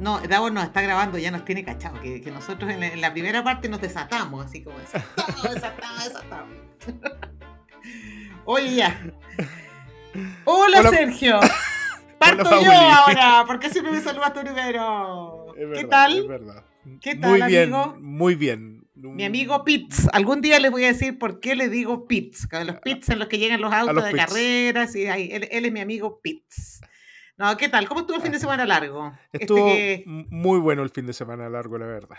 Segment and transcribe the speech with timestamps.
[0.00, 3.00] No, Davos nos está grabando, ya nos tiene cachado, que, que nosotros en la, en
[3.00, 6.56] la primera parte nos desatamos, así como desatamos, desatamos, desatamos.
[8.46, 9.00] Oye, ya.
[10.44, 10.90] Hola, Hola.
[10.90, 11.38] Sergio.
[12.18, 15.54] Parto Hola, yo ahora, porque siempre me saludas tú primero.
[15.56, 16.18] Es ¿Qué tal?
[16.18, 16.64] Es verdad.
[17.00, 17.96] ¿Qué tal, muy bien, amigo?
[18.00, 18.86] muy bien.
[18.94, 20.08] Mi amigo Pitts.
[20.12, 22.48] Algún día les voy a decir por qué le digo Pitts.
[22.66, 24.24] Los Pitts en los que llegan los autos los de Pitts.
[24.26, 24.96] carreras.
[24.96, 26.80] Y ahí, él, él es mi amigo Pitts.
[27.40, 27.88] No, ¿qué tal?
[27.88, 29.14] ¿Cómo estuvo el fin de semana largo?
[29.32, 32.18] Este Estuvo que- muy bueno el fin de semana largo, la verdad.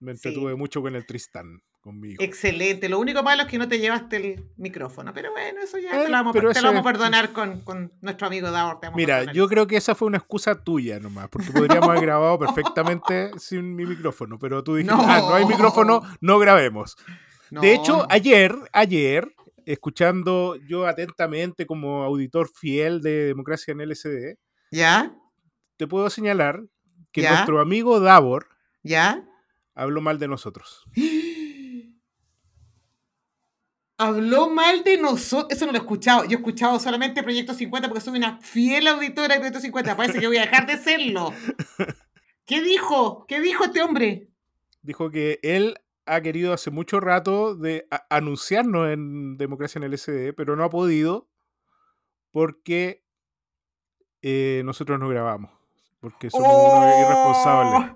[0.00, 0.26] Me Sí.
[0.28, 2.24] entretuve mucho con el Tristán, conmigo.
[2.24, 2.88] Excelente.
[2.88, 5.12] Lo único malo es que no te llevaste el micrófono.
[5.12, 7.92] Pero bueno, eso ya Eh, te lo vamos, te lo vamos a perdonar con, con
[8.00, 8.78] nuestro amigo Davor.
[8.96, 13.32] Mira, yo creo que esa fue una excusa tuya nomás, porque podríamos haber grabado perfectamente
[13.38, 15.02] sin mi micrófono, pero tú dijiste, No.
[15.06, 16.96] ah, no hay micrófono, no grabemos.
[17.50, 19.30] No, De hecho, ayer, ayer,
[19.66, 24.38] escuchando yo atentamente como auditor fiel de Democracia en LSD,
[24.74, 25.14] ¿Ya?
[25.76, 26.64] te puedo señalar
[27.12, 27.30] que ¿Ya?
[27.32, 28.48] nuestro amigo Davor
[28.82, 29.24] ¿Ya?
[29.74, 30.84] habló mal de nosotros.
[33.96, 35.52] Habló mal de nosotros.
[35.52, 36.24] Eso no lo he escuchado.
[36.24, 39.96] Yo he escuchado solamente Proyecto 50 porque soy una fiel auditora de Proyecto 50.
[39.96, 41.32] Parece que voy a dejar de serlo.
[42.44, 43.24] ¿Qué dijo?
[43.28, 44.34] ¿Qué dijo este hombre?
[44.82, 50.56] dijo que él ha querido hace mucho rato de anunciarnos en Democracia en LSD, pero
[50.56, 51.30] no ha podido
[52.30, 53.03] porque
[54.26, 55.50] eh, nosotros no grabamos.
[56.00, 57.92] Porque somos irresponsables.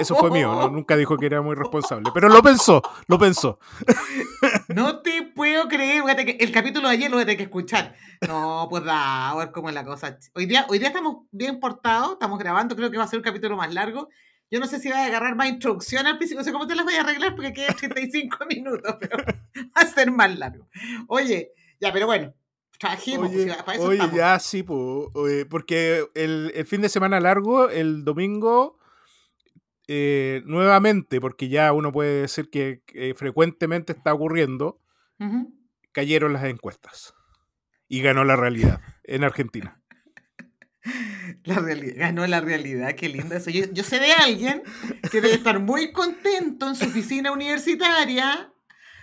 [0.00, 2.10] Eso fue mío, no, nunca dijo que era muy responsable.
[2.12, 3.58] Pero lo pensó, lo pensó.
[4.68, 6.02] No te puedo creer.
[6.38, 7.94] el capítulo de ayer lo voy a tener que escuchar.
[8.26, 10.16] No, pues da, a ver cómo es la cosa.
[10.34, 13.24] Hoy día, hoy día estamos bien portados, estamos grabando, creo que va a ser un
[13.24, 14.08] capítulo más largo.
[14.48, 16.76] Yo no sé si vas a agarrar más introducción al principio, no sé cómo te
[16.76, 20.68] las voy a arreglar porque quedan 35 minutos, pero va a ser más largo.
[21.08, 22.32] Oye, ya, pero bueno,
[22.80, 26.88] trabajemos, pues, Oye, para eso oye, ya sí, po, oye, porque el, el fin de
[26.88, 28.78] semana largo, el domingo,
[29.86, 32.80] eh, nuevamente, porque ya uno puede decir que,
[33.16, 34.80] frecuentemente está ocurriendo,
[35.92, 37.12] cayeron las encuestas.
[37.86, 39.82] Y ganó la realidad en Argentina.
[41.44, 43.50] La realidad, ganó la realidad, qué lindo eso.
[43.50, 44.62] Yo, yo sé de alguien
[45.10, 48.52] que debe estar muy contento en su oficina universitaria,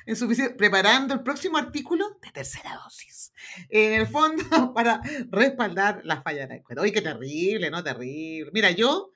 [0.07, 3.33] en su preparando el próximo artículo de tercera dosis.
[3.69, 4.41] En el fondo,
[4.73, 6.81] para respaldar la falla de la encuesta.
[6.81, 7.83] Oye, qué terrible, ¿no?
[7.83, 8.49] Terrible.
[8.53, 9.11] Mira, yo,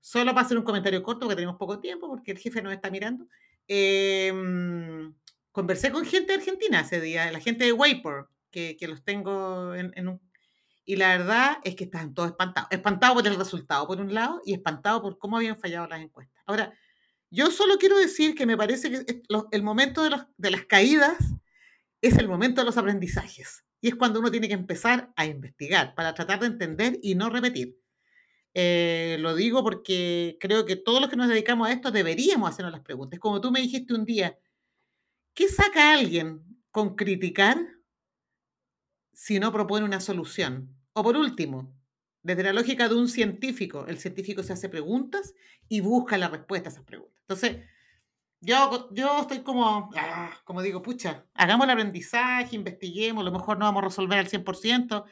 [0.00, 2.90] solo para hacer un comentario corto, porque tenemos poco tiempo, porque el jefe nos está
[2.90, 3.26] mirando,
[3.66, 4.32] eh,
[5.50, 9.74] conversé con gente de Argentina ese día, la gente de Wayport, que, que los tengo
[9.74, 10.28] en, en un
[10.84, 12.70] y la verdad es que estaban todos espantados.
[12.70, 16.42] Espantados por el resultado, por un lado, y espantados por cómo habían fallado las encuestas.
[16.46, 16.72] Ahora,
[17.30, 21.18] yo solo quiero decir que me parece que el momento de las caídas
[22.00, 23.64] es el momento de los aprendizajes.
[23.80, 27.30] Y es cuando uno tiene que empezar a investigar para tratar de entender y no
[27.30, 27.78] repetir.
[28.54, 32.72] Eh, lo digo porque creo que todos los que nos dedicamos a esto deberíamos hacernos
[32.72, 33.20] las preguntas.
[33.20, 34.38] Como tú me dijiste un día,
[35.34, 37.58] ¿qué saca alguien con criticar
[39.12, 40.74] si no propone una solución?
[40.92, 41.72] O por último,
[42.22, 45.34] desde la lógica de un científico, el científico se hace preguntas
[45.68, 47.17] y busca la respuesta a esas preguntas.
[47.28, 47.62] Entonces,
[48.40, 53.58] yo, yo estoy como, ah, como digo, pucha, hagamos el aprendizaje, investiguemos, a lo mejor
[53.58, 55.04] no vamos a resolver al 100%,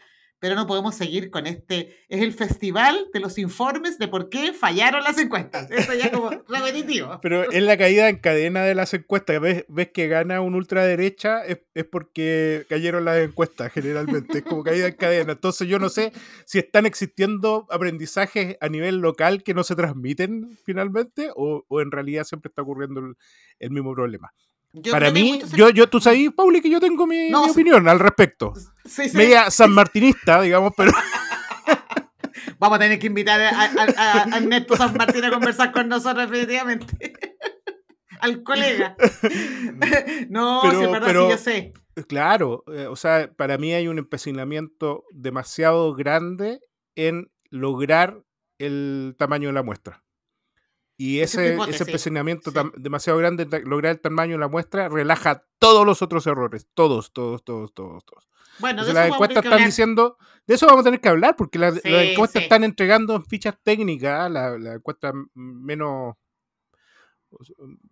[0.47, 4.53] pero no podemos seguir con este, es el festival de los informes de por qué
[4.53, 5.69] fallaron las encuestas.
[5.73, 7.19] Eso ya como repetitivo.
[7.21, 11.45] Pero en la caída en cadena de las encuestas, ves, ves que gana un ultraderecha,
[11.45, 15.33] es, es porque cayeron las encuestas generalmente, es como caída en cadena.
[15.33, 16.13] Entonces yo no sé
[16.45, 21.91] si están existiendo aprendizajes a nivel local que no se transmiten finalmente o, o en
[21.91, 23.17] realidad siempre está ocurriendo el,
[23.59, 24.33] el mismo problema.
[24.79, 27.51] Yo Para mí, yo, yo, tú sabes, Pauli, que yo tengo mi, No, mi sí.
[27.53, 28.53] opinión al respecto.
[28.85, 29.17] Sí, sí.
[29.17, 30.93] Media sanmartinista, digamos, pero
[32.59, 35.89] Vamos a tener que invitar a, a, a- a Ernesto San Martín a conversar con
[35.89, 37.13] nosotros, definitivamente.
[38.21, 38.97] Al colega.
[40.31, 41.73] No, Pero- sí, pero- sí, yo sé.
[42.09, 46.61] Claro, eh, o sea, para mí hay un empecinamiento demasiado grande
[46.95, 48.23] en lograr
[48.59, 50.03] el tamaño de la muestra.
[50.99, 52.59] Y ese, ese empecinamiento sí.
[52.77, 56.67] demasiado grande lograr el tamaño de la muestra relaja todos los otros errores.
[56.75, 58.29] Todos, todos, todos, todos, todos.
[58.59, 59.67] Bueno, de Entonces las vamos a encuestas tener que están hablar.
[59.69, 62.45] diciendo, de eso vamos a tener que hablar, porque las, las Sí, encuestas sí.
[62.45, 66.15] están entregando en fichas técnicas, la, la encuesta m- menos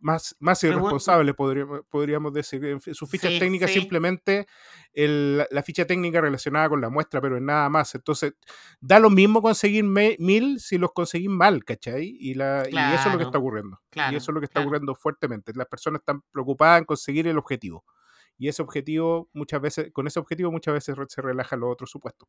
[0.00, 2.64] más, más irresponsable, podríamos, podríamos decir.
[2.64, 4.46] En Sus fichas técnicas simplemente
[4.92, 7.94] el, la ficha técnica relacionada con la muestra, pero en nada más.
[7.94, 8.34] Entonces,
[8.80, 12.16] da lo mismo conseguir mil si los conseguís mal, ¿cachai?
[12.18, 13.80] Y, la, y eso es lo que está ocurriendo.
[13.94, 15.52] y eso es lo que está ocurriendo fuertemente.
[15.54, 17.84] Las personas están preocupadas en conseguir el objetivo.
[18.36, 22.28] Y ese objetivo, muchas veces, con ese objetivo muchas veces se relajan los otros supuestos.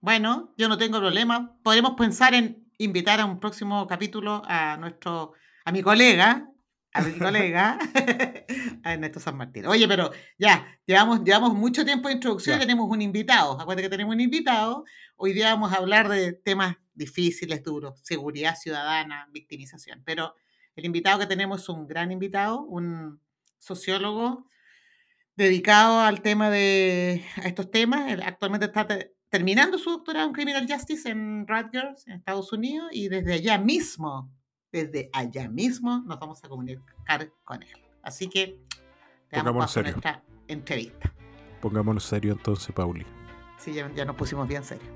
[0.00, 1.58] Bueno, yo no tengo problema.
[1.62, 5.32] Podemos pensar en invitar a un próximo capítulo a nuestro,
[5.66, 6.48] a mi colega,
[6.92, 7.78] a mi colega,
[8.84, 9.66] a Ernesto San Martín.
[9.66, 13.60] Oye, pero ya, llevamos, llevamos mucho tiempo de introducción y tenemos un invitado.
[13.60, 14.84] Acuérdate que tenemos un invitado.
[15.16, 20.02] Hoy día vamos a hablar de temas difíciles, duros, seguridad ciudadana, victimización.
[20.04, 20.34] Pero
[20.76, 23.20] el invitado que tenemos es un gran invitado, un
[23.58, 24.46] sociólogo
[25.34, 28.16] dedicado al tema de a estos temas.
[28.24, 28.86] Actualmente está
[29.30, 34.30] terminando su doctorado en Criminal Justice en Rutgers, en Estados Unidos, y desde allá mismo,
[34.72, 37.78] desde allá mismo, nos vamos a comunicar con él.
[38.02, 38.60] Así que
[39.28, 39.92] te damos serio.
[39.92, 41.12] nuestra entrevista.
[41.60, 43.06] Pongámonos serio entonces, Pauli.
[43.58, 44.88] Sí, ya, ya nos pusimos bien serio.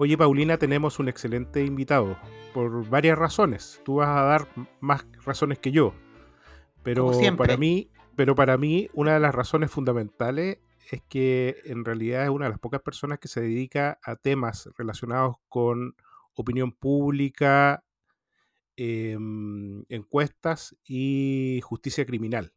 [0.00, 2.16] Oye, Paulina, tenemos un excelente invitado
[2.54, 3.80] por varias razones.
[3.84, 4.48] Tú vas a dar
[4.80, 5.92] más razones que yo.
[6.84, 10.58] Pero para mí, pero para mí, una de las razones fundamentales
[10.96, 14.68] es que en realidad es una de las pocas personas que se dedica a temas
[14.76, 15.94] relacionados con
[16.34, 17.84] opinión pública,
[18.76, 22.52] em, encuestas y justicia criminal.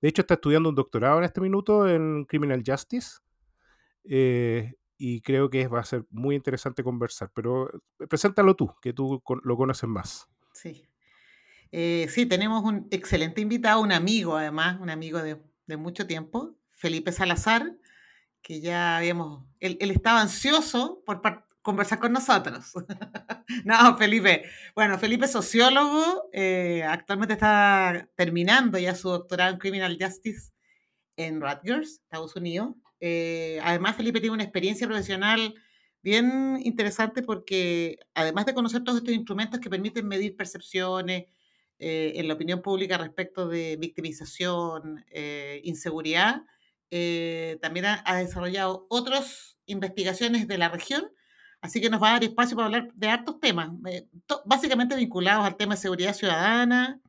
[0.00, 3.18] De hecho, está estudiando un doctorado en este minuto en Criminal Justice.
[4.04, 8.92] Eh, y creo que va a ser muy interesante conversar, pero eh, preséntalo tú, que
[8.92, 10.28] tú lo conoces más.
[10.52, 10.84] Sí.
[11.70, 15.38] Eh, sí, tenemos un excelente invitado, un amigo además, un amigo de,
[15.76, 17.76] mucho tiempo, Felipe Salazar,
[18.40, 21.20] que ya habíamos, él, estaba ansioso por
[21.60, 22.72] conversar con nosotros.
[23.64, 24.44] no, Felipe,
[24.74, 30.52] bueno, Felipe es sociólogo, eh, actualmente está terminando ya su doctorado en Criminal Justice
[31.16, 32.74] en Rutgers, Estados Unidos.
[33.00, 35.54] Eh, además, Felipe tiene una experiencia profesional
[36.00, 41.26] bien interesante porque además de conocer todos estos instrumentos que permiten medir percepciones
[41.80, 46.42] eh, en la opinión pública respecto de victimización, eh, inseguridad,
[47.60, 51.10] también ha, desarrollado otras investigaciones de la región,
[51.60, 53.70] así que nos va a dar espacio para hablar de hartos temas,
[54.44, 57.00] básicamente vinculados al tema de seguridad ciudadana,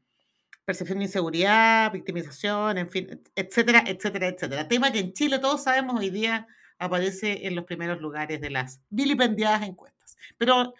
[0.65, 4.67] percepción de inseguridad, victimización, en fin, etcétera, etcétera, etcétera.
[4.67, 6.47] Tema que en Chile todos sabemos hoy día
[6.77, 10.15] aparece en los primeros lugares de las vilipendiadas encuestas.
[10.37, 10.75] Pero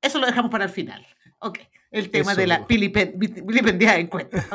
[0.00, 1.06] eso lo dejamos para el final.
[1.38, 1.58] Ok,
[1.98, 4.46] el tema de la vilipendiada encuesta.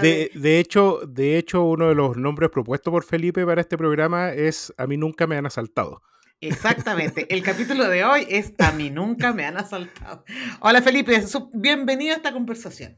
[0.00, 4.30] de, de, hecho, de hecho, uno de los nombres propuestos por Felipe para este programa
[4.30, 6.02] es A mí nunca me han asaltado.
[6.40, 7.32] Exactamente.
[7.34, 10.24] El capítulo de hoy es A mí nunca me han asaltado.
[10.60, 11.22] Hola Felipe,
[11.52, 12.96] bienvenido a esta conversación.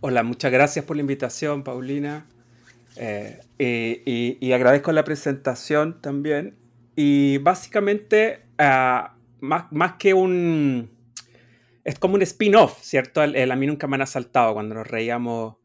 [0.00, 2.26] Hola, muchas gracias por la invitación, Paulina.
[2.96, 6.56] Eh, y, agradezco la presentación también.
[6.96, 10.90] Y básicamente, ah, más, más, que un...
[11.84, 13.22] Es como un spin-off, ¿cierto?
[13.22, 15.56] El, a mí nunca me han asaltado cuando nos reíamos,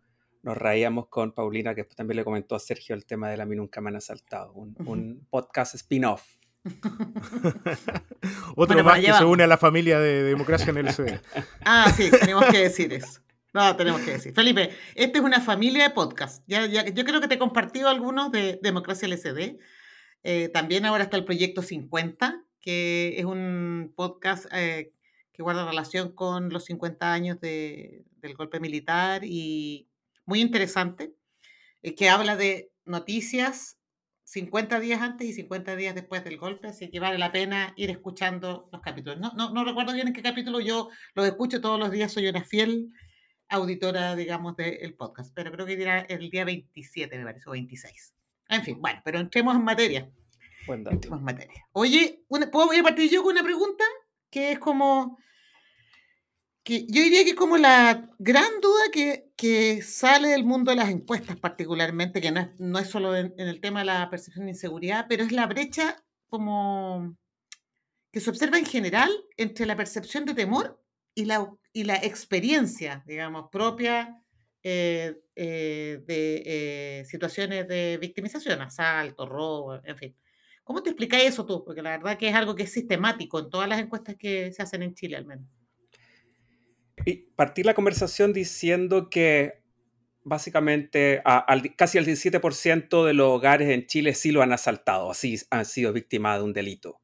[0.42, 3.56] nos reíamos con Paulina, que también le comentó a Sergio el tema de a mí
[3.56, 4.54] nunca me han asaltado.
[4.54, 6.24] Un, podcast spin-off.
[8.56, 11.22] Otro más que se une a la familia de Democracia en el CD.
[11.65, 13.22] ah, sí, tenemos que decir eso.
[13.53, 14.34] No, tenemos que decir.
[14.34, 16.44] Felipe, esta es una familia de podcasts.
[16.48, 19.58] Ya, yo creo que te he compartido algunos de Democracia LSD.
[20.24, 24.94] Eh, también ahora está el Proyecto 50, que es un podcast eh,
[25.38, 28.03] que guarda relación con los 50 años del
[28.36, 29.88] golpe militar y
[30.25, 31.13] muy interesante,
[31.84, 33.77] eh, que habla de noticias
[34.24, 37.91] 50 días antes y 50 días después del golpe, así que vale la pena ir
[37.91, 39.20] escuchando los capítulos.
[39.20, 42.27] No, no, no recuerdo bien en qué capítulo yo los escucho todos los días, soy
[42.27, 42.91] una fiel
[43.48, 45.32] auditora, digamos, del podcast.
[45.36, 48.13] Pero creo que era el día 27, me parece, o 26.
[48.50, 50.10] En fin, bueno, pero entremos en materia.
[50.65, 50.96] Buen dato.
[50.96, 51.67] Entremos en materia.
[51.74, 53.84] Oye, ¿puedo partir yo con una pregunta?
[54.29, 55.17] Que es como...
[56.63, 60.89] Que yo diría que como la gran duda que, que sale del mundo de las
[60.89, 64.46] encuestas particularmente, que no es, no es solo en, en el tema de la percepción
[64.46, 67.15] de inseguridad, pero es la brecha como
[68.12, 70.81] que se observa en general entre la percepción de temor
[71.13, 74.22] y la, y la experiencia, digamos, propia
[74.63, 80.15] eh, eh, de eh, situaciones de victimización, asalto, robo, en fin.
[80.67, 81.63] ¿Cómo te explicas eso tú?
[81.63, 84.62] Porque la verdad que es algo que es sistemático en todas las encuestas que se
[84.62, 85.47] hacen en Chile al menos.
[87.05, 89.63] Y partir la conversación diciendo que
[90.25, 91.24] básicamente
[91.77, 95.93] casi el 17% de los hogares en Chile sí lo han asaltado, así han sido
[95.93, 97.00] víctimas de un delito.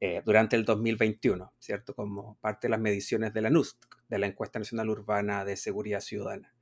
[0.00, 1.94] eh, durante el 2021, ¿cierto?
[1.94, 6.00] Como parte de las mediciones de la NUST, de la Encuesta Nacional Urbana de Seguridad
[6.00, 6.53] Ciudadana.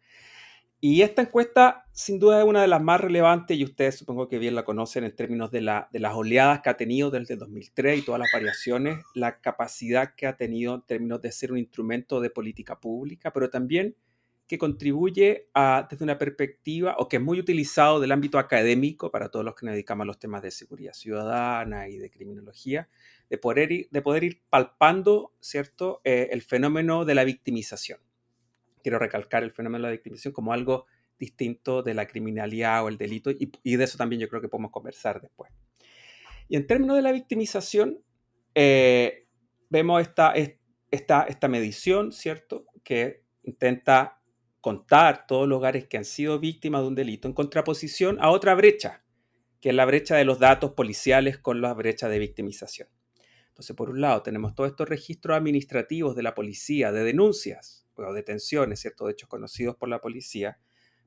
[0.85, 4.41] Y esta encuesta, sin duda, es una de las más relevantes y ustedes supongo que
[4.41, 7.39] bien la conocen en términos de, la, de las oleadas que ha tenido desde el
[7.39, 11.59] 2003 y todas las variaciones, la capacidad que ha tenido en términos de ser un
[11.59, 13.95] instrumento de política pública, pero también
[14.49, 15.51] que contribuye
[15.89, 19.67] desde una perspectiva o que es muy utilizado del ámbito académico para todos los que
[19.67, 22.89] nos dedicamos a los temas de seguridad ciudadana y de criminología,
[23.31, 26.01] de poder ir, de poder ir palpando ¿cierto?
[26.03, 28.01] Eh, el fenómeno de la victimización.
[28.83, 30.87] Quiero recalcar el fenómeno de la victimización como algo
[31.19, 34.49] distinto de la criminalidad o el delito y, y de eso también yo creo que
[34.49, 35.53] podemos conversar después.
[36.49, 38.03] Y en términos de la victimización,
[38.55, 39.27] eh,
[39.71, 40.35] vemos esta,
[40.91, 42.67] esta, esta medición, ¿cierto?
[42.85, 44.21] Que intenta
[44.61, 48.55] contar todos los hogares que han sido víctimas de un delito en contraposición a otra
[48.55, 49.03] brecha,
[49.61, 52.89] que es la brecha de los datos policiales con la brecha de victimización.
[53.49, 58.13] Entonces, por un lado, tenemos todos estos registros administrativos de la policía, de denuncias o
[58.13, 59.07] detenciones, ¿cierto?
[59.07, 60.59] De hechos conocidos por la policía.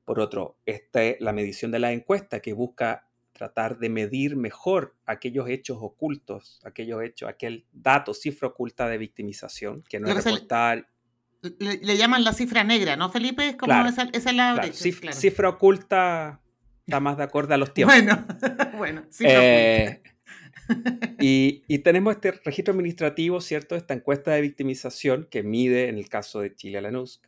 [0.04, 4.96] Por otro, esta es la medición de la encuesta que busca tratar de medir mejor
[5.04, 10.88] aquellos hechos ocultos, aquellos hechos, aquel dato, cifra oculta de victimización, que no es reportar
[11.58, 13.56] le, llaman la cifra negra, ¿no, Felipe?
[13.56, 16.40] Como esa, es la Cifra oculta
[16.86, 17.96] está más de acuerdo a los tiempos.
[17.96, 18.24] Bueno,
[18.78, 20.02] bueno, cifra eh,
[21.20, 23.76] y, tenemos este registro administrativo, ¿cierto?
[23.76, 27.20] Esta encuesta de victimización que mide, en el caso de Chile Lanús,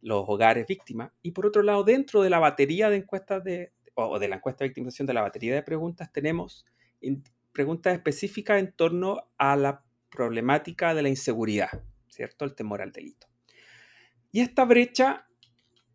[0.00, 1.12] los hogares víctimas.
[1.22, 3.42] Y por otro lado, dentro de la batería de encuestas
[3.94, 6.66] o de la encuesta de victimización, de la batería de preguntas, tenemos
[7.52, 11.70] preguntas específicas en torno a la problemática de la inseguridad,
[12.08, 12.44] ¿cierto?
[12.44, 13.26] El temor al delito.
[14.30, 15.26] Y esta brecha,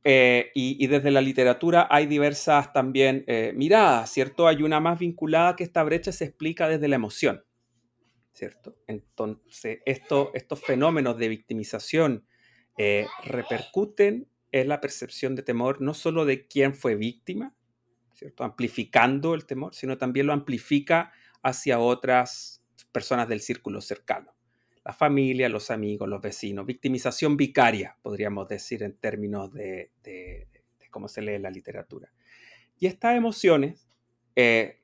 [0.09, 4.47] eh, y, desde la literatura hay diversas también eh, miradas, ¿cierto?
[4.47, 7.43] Hay una más vinculada que esta brecha se explica desde la emoción,
[8.31, 8.77] ¿cierto?
[8.87, 12.25] Entonces, esto, estos fenómenos de victimización
[12.77, 17.53] eh, repercuten en la percepción de temor no solo de quién fue víctima,
[18.13, 18.45] ¿cierto?
[18.45, 21.11] Amplificando el temor, sino también lo amplifica
[21.43, 24.36] hacia otras personas del círculo cercano
[24.87, 26.65] la familia, los amigos, los vecinos.
[26.65, 29.91] Victimización vicaria, podríamos decir en términos de,
[30.89, 32.09] cómo se lee la literatura.
[32.79, 33.85] Y estas emociones,
[34.33, 34.79] eh,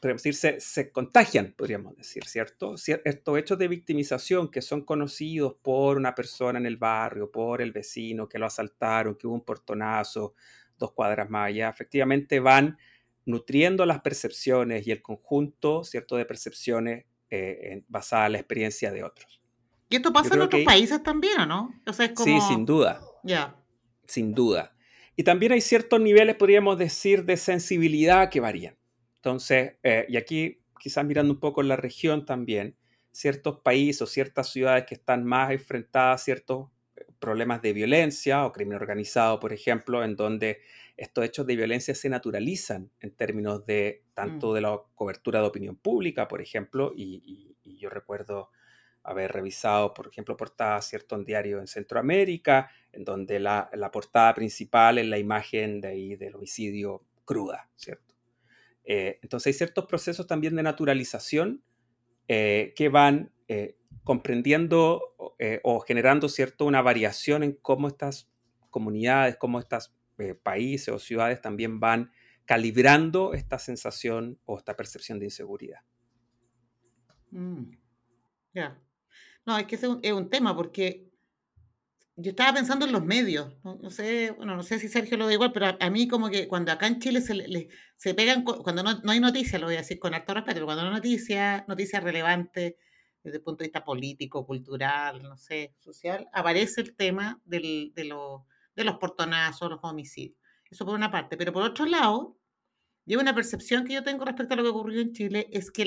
[0.00, 2.76] decir, se, contagian, podríamos decir, ¿cierto?
[3.04, 7.72] Estos hechos de victimización que son conocidos por una persona en el barrio, por el
[7.72, 10.34] vecino, que lo asaltaron, que hubo un portonazo
[10.78, 12.78] dos cuadras más allá, efectivamente van
[13.26, 19.04] nutriendo las percepciones y el conjunto, ¿cierto?, de percepciones eh, basada en la experiencia de
[19.04, 19.40] otros.
[19.88, 21.74] ¿Y esto pasa en otros países también, o no?
[22.16, 23.00] Sí, sin duda.
[23.22, 23.56] Ya.
[24.06, 24.74] Sin duda.
[25.16, 28.76] Y también hay ciertos niveles, podríamos decir, de sensibilidad que varían.
[29.16, 32.76] Entonces, eh, y aquí quizás mirando un poco la región también,
[33.12, 36.68] ciertos países o ciertas ciudades que están más enfrentadas a ciertos
[37.24, 40.60] problemas de violencia o crimen organizado, por ejemplo, en donde
[40.94, 44.54] estos hechos de violencia se naturalizan en términos de tanto mm.
[44.54, 48.50] de la cobertura de opinión pública, por ejemplo, y, yo recuerdo
[49.02, 54.98] haber revisado, por ejemplo, portadas, ¿cierto?, en diario en Centroamérica, en donde la, portada principal
[54.98, 58.14] es la imagen de ahí del homicidio cruda, ¿cierto?
[58.84, 61.62] Eh, entonces hay ciertos procesos también de naturalización
[62.28, 65.14] eh, que van eh, comprendiendo
[65.62, 68.30] o generando, ¿cierto?, una variación en cómo estas
[68.70, 72.12] comunidades, cómo estas eh, países o ciudades también van
[72.44, 75.80] calibrando esta sensación o esta percepción de inseguridad.
[77.30, 77.72] Mm,
[78.52, 78.80] ya.
[79.44, 81.10] No, es que es un, tema porque
[82.16, 83.54] yo estaba pensando en los medios.
[83.64, 86.46] No, sé, bueno, no sé si Sergio lo da igual, pero a, mí como que
[86.46, 89.98] cuando acá en Chile se, se pegan, cuando no, hay noticias, lo voy a decir
[89.98, 92.74] con alto respeto, pero cuando no hay noticias, noticias relevantes
[93.24, 98.98] desde el punto de vista político, cultural, no sé, social, aparece el tema de los
[99.00, 100.36] portonazos, los homicidios.
[100.70, 101.36] Eso por una parte.
[101.36, 102.38] Pero por otro lado,
[103.06, 105.86] yo una percepción que yo tengo respecto a lo que ocurrió en Chile es que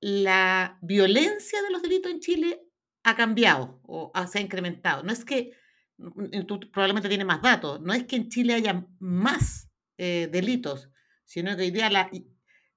[0.00, 2.62] la violencia de los delitos en Chile
[3.02, 5.02] ha cambiado o se ha incrementado.
[5.02, 5.52] No es que,
[5.98, 10.90] mm, tú probablemente tienes más datos, no es que en Chile haya más eh, delitos,
[11.24, 11.90] sino que hoy día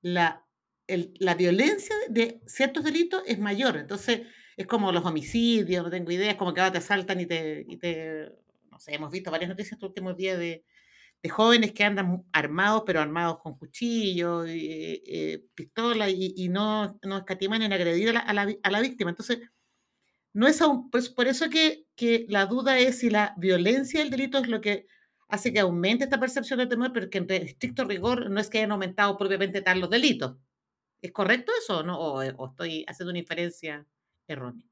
[0.01, 0.45] la,
[0.87, 3.77] la violencia de ciertos delitos es mayor.
[3.77, 4.21] Entonces,
[4.57, 7.65] es como los homicidios, no tengo idea, es como que ahora te asaltan y te,
[7.67, 8.31] y te,
[8.69, 10.63] no sé, hemos visto varias noticias estos últimos días de,
[11.23, 16.99] de jóvenes que andan armados, pero armados con cuchillos, y, eh, pistolas, y, y, no,
[17.03, 19.11] no escatiman en agredir a la, a la, a la víctima.
[19.11, 19.39] Entonces,
[20.33, 24.09] no es aún, pues por eso que, que la duda es si la violencia del
[24.09, 24.87] delito es lo que
[25.27, 28.59] hace que aumente esta percepción de temor, pero que en estricto rigor no es que
[28.59, 30.37] hayan aumentado propiamente tal los delitos.
[31.01, 31.99] ¿Es correcto eso no?
[31.99, 33.85] o, o estoy haciendo una inferencia
[34.27, 34.71] errónea?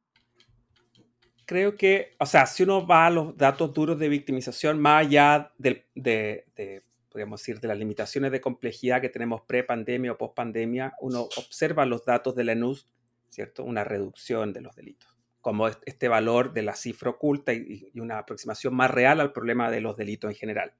[1.49, 5.51] creo que, o sea, si uno va a los datos duros de victimización, más allá
[5.57, 11.21] de, de, podríamos decir, de las limitaciones de complejidad que tenemos pre-pandemia o post-pandemia, uno
[11.21, 12.87] observa los datos de la ENUS,
[13.29, 13.63] ¿cierto?
[13.63, 15.09] Una reducción de los delitos,
[15.41, 19.71] como este valor de la cifra oculta y, y una aproximación más real al problema
[19.71, 20.75] de los delitos en general.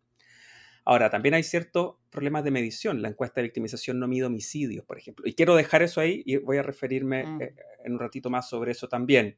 [0.90, 3.04] Ahora, también hay ciertos problemas de medición.
[3.04, 5.28] La encuesta de victimización no mide homicidios, por ejemplo.
[5.28, 7.42] Y quiero dejar eso ahí y voy a referirme mm.
[7.44, 7.56] eh,
[7.86, 9.38] en un ratito más sobre eso también.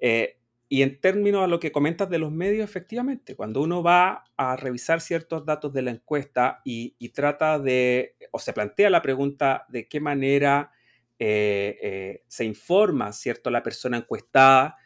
[0.00, 4.24] Eh, y en términos a lo que comentas de los medios, efectivamente, cuando uno va
[4.36, 9.66] a revisar ciertos datos de la encuesta y, trata de, o se plantea la pregunta
[9.68, 10.72] de qué manera
[11.16, 14.78] eh, se informa, ¿cierto?, la persona encuestada.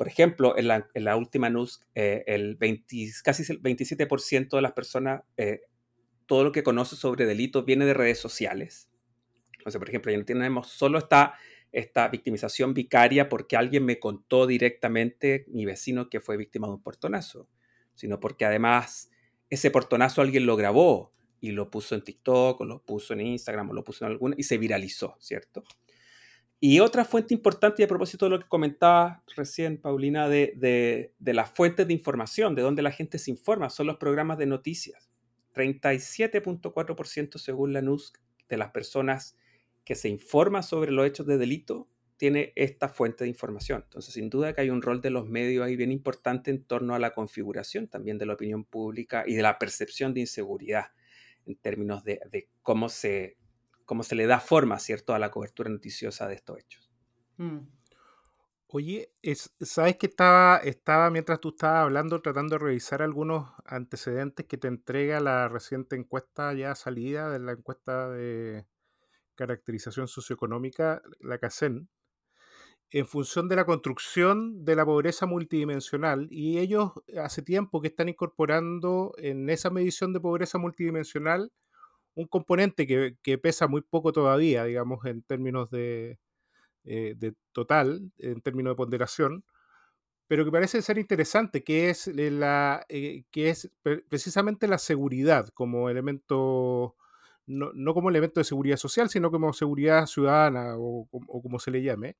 [0.00, 0.66] Por ejemplo, en
[1.04, 2.56] la, última news, eh, el
[3.22, 5.20] casi el 27% de las personas,
[6.24, 8.88] todo lo que conoce sobre delitos viene de redes sociales.
[9.66, 11.34] Sea, por ejemplo, ya no tenemos, solo está
[11.70, 16.82] esta victimización vicaria porque alguien me contó directamente, mi vecino, que fue víctima de un
[16.82, 17.50] portonazo,
[17.94, 19.10] sino porque además
[19.50, 23.68] ese portonazo alguien lo grabó y lo puso en TikTok o lo puso en Instagram
[23.68, 25.62] o lo puso en alguna y se viralizó, ¿cierto?
[26.60, 31.14] Y otra fuente importante, y a propósito de lo que comentaba recién Paulina, de, de,
[31.18, 34.46] de las fuentes de información, de donde la gente se informa, son los programas de
[34.46, 35.10] noticias.
[35.54, 39.36] 37.4% según la NUSC de las personas
[39.84, 43.82] que se informa sobre los hechos de delito tiene esta fuente de información.
[43.84, 46.94] Entonces, sin duda que hay un rol de los medios ahí bien importante en torno
[46.94, 50.88] a la configuración también de la opinión pública y de la percepción de inseguridad
[51.46, 52.20] en términos de,
[52.60, 53.38] cómo, se,
[53.90, 56.92] cómo se le da forma, ¿cierto?, a la cobertura noticiosa de estos hechos.
[57.38, 57.58] Mm.
[58.68, 59.12] Oye,
[59.60, 64.68] ¿sabes que estaba, estaba mientras tú estabas hablando tratando de revisar algunos antecedentes que te
[64.68, 68.64] entrega la reciente encuesta ya salida de la encuesta de,
[69.34, 71.88] caracterización socioeconómica, la CACEN,
[72.90, 78.08] en función de la construcción de la pobreza multidimensional y ellos hace tiempo que están
[78.08, 81.50] incorporando en esa medición de pobreza multidimensional
[82.20, 86.18] un componente que, pesa muy poco todavía, digamos, en términos de,
[86.84, 89.44] eh, de, total, en términos de ponderación,
[90.28, 93.70] pero que parece ser interesante, que es, la, eh, que es
[94.08, 96.96] precisamente la seguridad como elemento
[97.46, 101.08] no, como elemento de seguridad social, sino como seguridad ciudadana o,
[101.42, 102.16] como se le llame.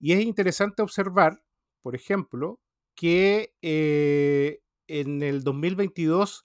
[0.00, 1.42] Y es interesante observar,
[1.82, 2.58] por ejemplo,
[2.94, 6.44] que eh, en el 2022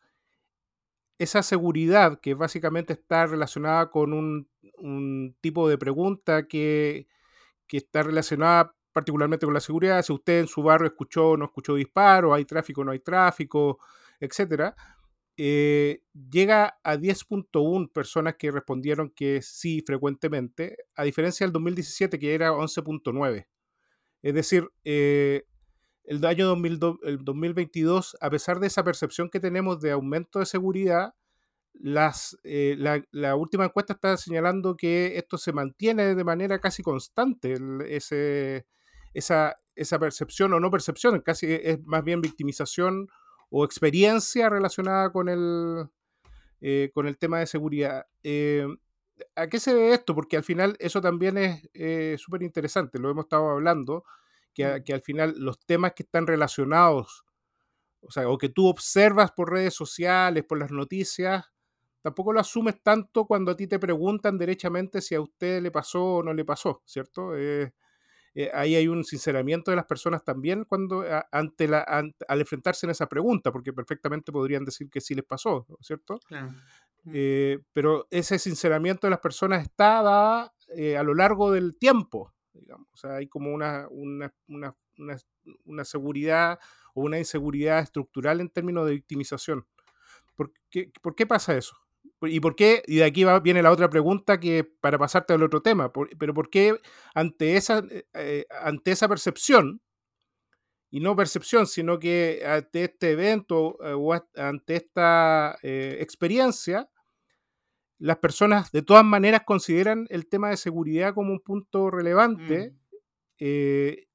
[1.17, 7.08] esa seguridad que básicamente está relacionada con un, tipo de pregunta que,
[7.67, 11.45] que, está relacionada particularmente con la seguridad, si usted en su barrio escuchó o no
[11.45, 13.80] escuchó disparo, hay tráfico o no hay tráfico,
[14.19, 14.75] etcétera,
[15.38, 16.01] eh,
[16.32, 22.54] llega a 10.1 personas que respondieron que sí frecuentemente, a diferencia del 2017 que era
[22.54, 23.47] 11.9.
[24.21, 25.45] Es decir, eh,
[26.07, 31.15] el año 2022, a pesar de esa percepción que tenemos de aumento de seguridad,
[31.73, 32.77] las, eh,
[33.11, 37.57] la, última encuesta está señalando que esto se mantiene de manera casi constante,
[37.89, 38.65] ese,
[39.13, 43.09] esa, esa percepción o no percepción, casi es más bien victimización
[43.49, 45.89] o experiencia relacionada con el,
[46.61, 48.05] eh, con el tema de seguridad.
[48.23, 48.67] Eh,
[49.35, 50.13] ¿A qué se debe esto?
[50.13, 54.03] Porque al final eso también es súper interesante, lo hemos estado hablando,
[54.55, 57.25] que, que, al final los temas que están relacionados,
[58.01, 61.51] o sea, o que tú observas por redes sociales, por las noticias,
[62.01, 66.17] tampoco lo asumes tanto cuando a ti te preguntan derechamente si a usted le pasó
[66.17, 67.35] o no le pasó, ¿cierto?
[67.35, 67.71] Eh,
[68.53, 73.07] ahí hay un sinceramiento de las personas también cuando ante la, al enfrentarse en esa
[73.07, 76.19] pregunta, porque perfectamente podrían decir que sí les pasó, ¿cierto?
[76.29, 76.47] Mm.
[77.13, 82.34] Eh, pero ese sinceramiento de las personas está eh, a lo largo del tiempo,
[82.91, 84.75] O sea, hay como una, una, una,
[85.65, 86.59] una, seguridad
[86.93, 89.65] o una inseguridad estructural en términos de victimización.
[90.35, 91.75] ¿Por qué, ¿Por qué pasa eso?
[92.21, 92.83] ¿Y por qué?
[92.87, 96.49] Y de aquí viene la otra pregunta que para pasarte al otro tema, pero ¿por
[96.49, 96.79] qué
[97.13, 99.81] ante esa, eh, eh, ante esa percepción,
[100.91, 106.89] y no percepción, sino que ante este evento eh, o ante esta experiencia,
[107.97, 112.73] las personas de todas maneras consideran el tema de seguridad como un punto relevante,
[113.39, 113.45] mm.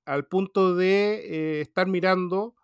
[0.04, 2.54] al punto de estar mirando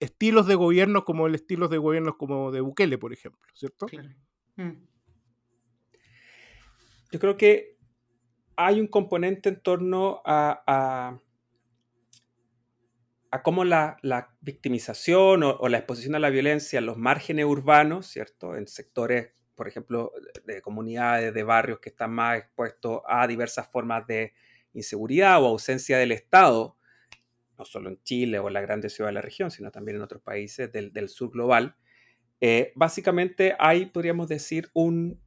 [0.00, 3.86] estilos de gobierno como el estilo de gobierno como de Bukele, por ejemplo, ¿cierto?
[4.56, 4.70] Mm.
[7.10, 7.78] Yo creo que
[8.56, 11.20] hay un componente en torno a, a,
[13.42, 13.96] cómo la,
[14.40, 18.56] victimización o, la exposición a la violencia en los márgenes urbanos, ¿cierto?
[18.56, 20.12] En sectores por ejemplo,
[20.44, 24.32] de comunidades, de barrios que están más expuestos a diversas formas de
[24.72, 26.76] inseguridad o ausencia del Estado,
[27.58, 30.02] no solo en Chile o en las grandes ciudades de la región, sino también en
[30.02, 31.74] otros países del, sur global,
[32.40, 35.20] eh, básicamente hay, podríamos decir, un,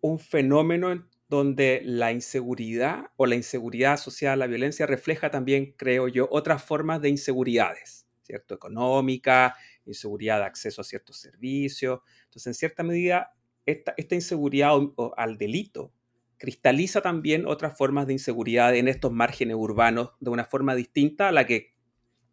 [0.00, 0.92] un fenómeno
[1.28, 6.62] donde la inseguridad o la inseguridad asociada a la violencia refleja también, creo yo, otras
[6.62, 8.54] formas de inseguridades, ¿cierto?
[8.54, 12.00] Económica, inseguridad de acceso a ciertos servicios.
[12.24, 13.34] Entonces, en cierta medida,
[13.66, 14.72] esta, inseguridad
[15.16, 15.92] al delito
[16.38, 21.32] cristaliza también otras formas de inseguridad en estos márgenes urbanos de una forma distinta a
[21.32, 21.74] la que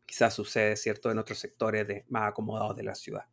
[0.06, 3.33] quizás sucede, ¿cierto?, en otros sectores más acomodados de la ciudad.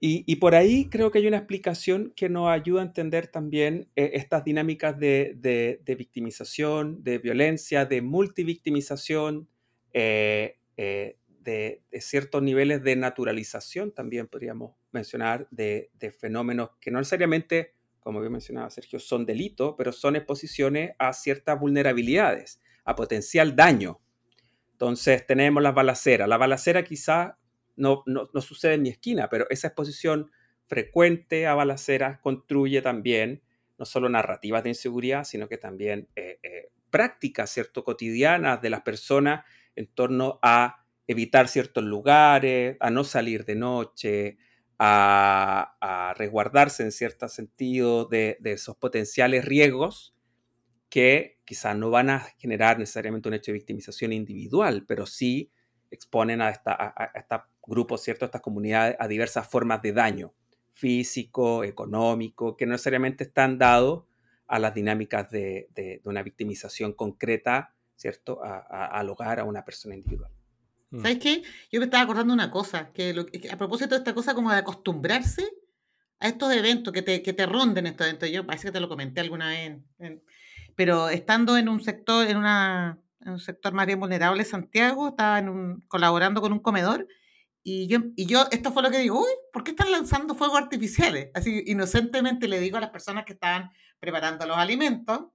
[0.00, 4.12] Y, por ahí creo que hay una explicación que nos ayuda a entender también eh,
[4.14, 9.48] estas dinámicas de, victimización, de violencia, de multivictimización,
[9.92, 17.74] eh, eh, de, ciertos niveles de naturalización, también podríamos mencionar, de, fenómenos que no necesariamente,
[17.98, 23.98] como bien mencionaba Sergio, son delitos, pero son exposiciones a ciertas vulnerabilidades, a potencial daño.
[24.70, 26.28] Entonces tenemos las balaceras.
[26.28, 26.84] La balacera
[27.78, 30.30] no, no, sucede en mi esquina, pero esa exposición
[30.66, 33.42] frecuente a balaceras construye también
[33.78, 38.82] no solo narrativas de inseguridad, sino que también eh, eh, prácticas, ¿cierto?, cotidianas de las
[38.82, 39.44] personas
[39.76, 44.38] en torno a evitar ciertos lugares, a no salir de noche,
[44.78, 50.14] a, resguardarse en cierto sentido de, esos potenciales riesgos
[50.88, 55.50] que quizás no van a generar necesariamente un hecho de victimización individual, pero sí
[55.90, 58.24] exponen a, esta, a, grupos, ¿cierto?
[58.24, 60.34] Estas comunidades a diversas formas de daño
[60.72, 64.04] físico, económico, que no necesariamente están dados
[64.46, 68.40] a las dinámicas de, una victimización concreta, ¿cierto?
[68.42, 70.30] al hogar, a una persona individual.
[70.90, 71.02] Mm.
[71.02, 71.42] ¿Sabes qué?
[71.70, 73.10] Yo me estaba acordando una cosa, que,
[73.50, 75.46] a propósito de esta cosa como de acostumbrarse
[76.20, 78.88] a estos eventos, que te, que te ronden estos eventos, yo parece que te lo
[78.88, 79.78] comenté alguna vez,
[80.74, 85.40] pero estando en un sector, en, una, en un sector más bien vulnerable, Santiago, estaba
[85.40, 87.08] en un, colaborando con un comedor
[87.70, 90.56] y yo, y yo, esto fue lo que digo, uy, ¿por qué están lanzando fuegos
[90.56, 91.30] artificiales?
[91.34, 95.26] Así inocentemente le digo a las personas que estaban preparando los alimentos,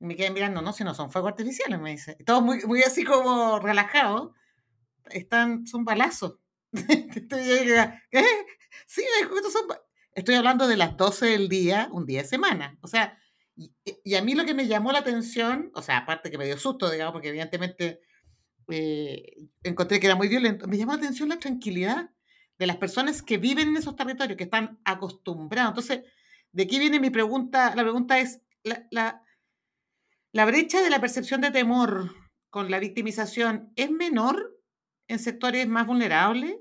[0.00, 2.16] y me quedan mirando, no, si no son fuegos artificiales, me dice.
[2.24, 4.30] Todos muy, muy así como relajados,
[5.10, 6.38] están, son balazos.
[6.72, 8.24] ¿Qué?
[8.86, 9.02] Sí,
[9.52, 9.66] son...
[10.14, 12.78] Estoy hablando de las 12 del día, un día de semana.
[12.80, 13.18] O sea,
[13.54, 16.46] y, y, a mí lo que me llamó la atención, o sea, aparte que me
[16.46, 18.00] dio susto, digamos, porque evidentemente
[18.68, 20.66] eh, encontré que era muy violento.
[20.66, 22.10] Me llamó la atención la tranquilidad
[22.58, 25.70] de las personas que viven en esos territorios, que están acostumbrados.
[25.70, 26.12] Entonces,
[26.52, 27.74] de aquí viene mi pregunta.
[27.74, 29.22] La pregunta es, la,
[30.32, 32.14] la, brecha de la percepción de temor
[32.50, 34.58] con la victimización es menor
[35.06, 36.56] en sectores más vulnerables?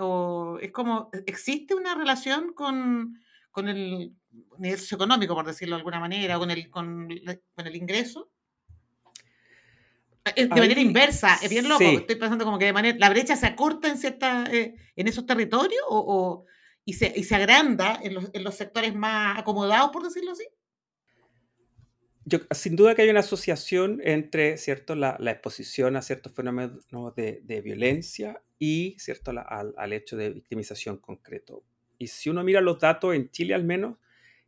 [0.00, 3.18] o es como, ¿existe una relación con,
[3.50, 4.14] con el
[4.58, 8.30] nivel socioeconómico, por decirlo de alguna manera, con el, con el ingreso?
[10.34, 11.84] De manera inversa, es bien loco.
[11.84, 15.26] Estoy pensando como que de manera, la brecha se acorta en cierta, eh, en esos
[15.26, 16.44] territorios o,
[16.84, 20.44] y, se, y, se, agranda en los, en los, sectores más acomodados, por decirlo así.
[22.24, 26.84] Yo, sin duda que hay una asociación entre cierto la, la exposición a ciertos fenómenos
[27.16, 31.64] de, de violencia y cierto la, al, al, hecho de victimización concreto.
[31.96, 33.96] Y si uno mira los datos en Chile al menos,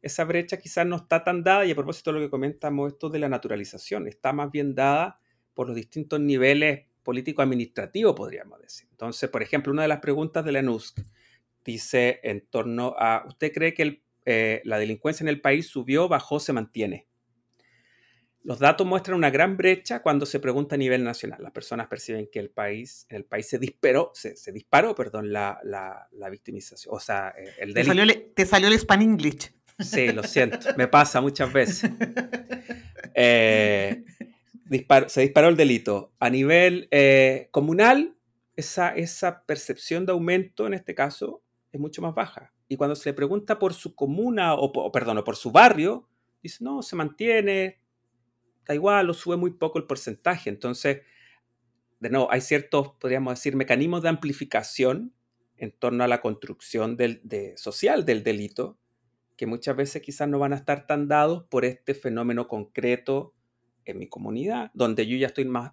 [0.02, 3.08] esa brecha quizás no está tan dada y a propósito de lo que comentamos esto
[3.10, 5.20] de la naturalización, está más bien dada
[5.60, 8.88] por los distintos niveles político-administrativos, podríamos decir.
[8.92, 11.02] Entonces, por ejemplo, una de las preguntas de la NUSC
[11.62, 16.40] dice en torno a, ¿usted cree que eh, la delincuencia en el país subió, bajó,
[16.40, 17.08] se mantiene?
[18.42, 21.42] Los datos muestran una gran brecha cuando se pregunta a nivel nacional.
[21.42, 25.60] Las personas perciben que el país, en el país se disparó, se, disparó, perdón, la,
[25.62, 26.94] la, victimización.
[26.94, 27.92] O sea, eh, el delito.
[27.92, 29.52] Te salió, te salió el Span English.
[29.78, 31.90] Sí, lo siento, me pasa muchas veces.
[33.12, 34.04] Eh,
[35.08, 36.12] se disparó el delito.
[36.20, 38.16] A nivel eh, comunal,
[38.56, 42.52] esa, esa percepción de aumento en este caso es mucho más baja.
[42.68, 46.08] Y cuando se le pregunta por su comuna o, perdón, o por su barrio,
[46.40, 47.80] dice, no, se mantiene,
[48.64, 50.50] da igual, o sube muy poco el porcentaje.
[50.50, 51.02] Entonces,
[51.98, 55.12] de nuevo, hay ciertos, podríamos decir, mecanismos de amplificación
[55.56, 58.78] en torno a la construcción del, de, social del delito,
[59.36, 63.34] que muchas veces quizás no van a estar tan dados por este fenómeno concreto
[63.90, 65.72] en mi comunidad, donde yo ya estoy más,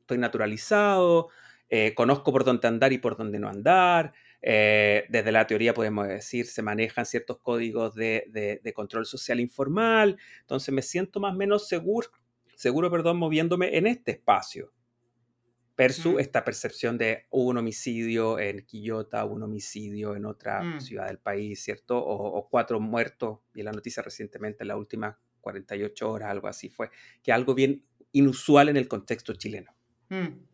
[0.00, 1.28] estoy naturalizado,
[1.68, 4.12] eh, conozco por dónde andar y por dónde no andar.
[4.40, 10.72] Eh, desde la teoría podemos decir, se manejan ciertos códigos de, control social informal, entonces
[10.72, 12.08] me siento más o menos seguro,
[12.54, 14.72] seguro, perdón, moviéndome en este espacio.
[15.76, 16.18] versus Mm.
[16.18, 20.80] esta percepción de hubo un homicidio en Quillota, un homicidio en otra Mm.
[20.80, 21.96] ciudad del país, ¿cierto?
[21.98, 25.14] O, o cuatro muertos, y la noticia recientemente, en las últimas
[25.48, 26.90] 48 horas, algo así fue,
[27.22, 27.82] que algo bien
[28.12, 29.72] inusual en el contexto chileno.
[30.10, 30.48] Mm.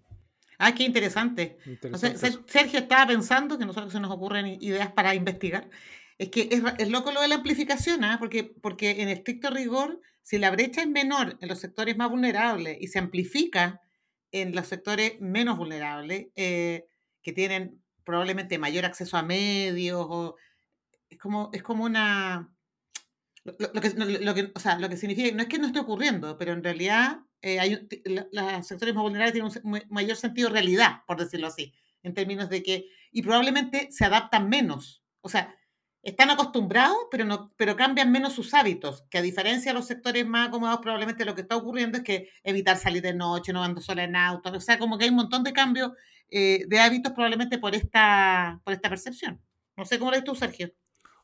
[0.58, 1.58] Ah, qué interesante.
[1.92, 2.52] O sea, Interesante.
[2.52, 5.68] Sergio estaba pensando, que nosotros se nos ocurren ideas para investigar,
[6.16, 8.16] es que es loco lo de la amplificación, ¿ah?
[8.20, 12.78] porque, porque en estricto rigor, si la brecha es menor en los sectores más vulnerables
[12.80, 13.80] y se amplifica
[14.30, 16.86] en los sectores menos vulnerables, eh,
[17.22, 20.36] que tienen probablemente mayor acceso a medios, o,
[21.10, 22.53] es, como, es como una...
[23.44, 23.90] Lo, lo- que,
[24.24, 26.64] lo- que- o sea, lo que significa, no es que no esté ocurriendo, pero en
[26.64, 27.86] realidad eh, hay
[28.32, 32.48] los sectores más vulnerables tienen un mayor sentido de realidad, por decirlo así, en términos
[32.48, 35.02] de que, y probablemente se adaptan menos.
[35.20, 35.54] O sea,
[36.02, 40.26] están acostumbrados, pero, no, pero cambian menos sus hábitos, que a diferencia de los sectores
[40.26, 43.80] más acomodados, probablemente lo que está ocurriendo es que evitar salir de noche, no ando
[43.82, 45.92] sola en auto, o sea, como que hay un montón de cambios
[46.30, 49.42] eh, de hábitos probablemente por esta, por esta percepción.
[49.76, 50.72] No sé cómo lo ves tú, Sergio.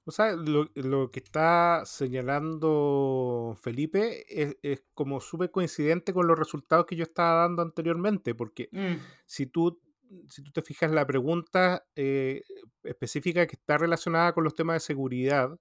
[0.05, 6.39] O sea, lo, lo que está señalando Felipe es, es como súper coincidente con los
[6.39, 9.81] resultados que yo estaba dando anteriormente, porque Mm, si tú,
[10.29, 12.43] si tú te fijas la pregunta eh,
[12.83, 15.59] específica que está relacionada con los temas de seguridad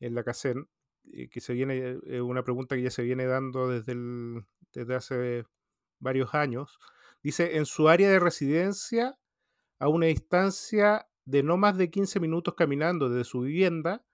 [0.00, 0.68] en la CACEN,
[1.12, 4.94] eh, que se viene, eh, una pregunta que ya se viene dando desde, el- desde
[4.94, 5.44] hace
[6.00, 6.78] varios años,
[7.22, 9.18] dice, en su área de residencia,
[9.80, 14.04] a una distancia de no más de 15 minutos caminando desde su vivienda,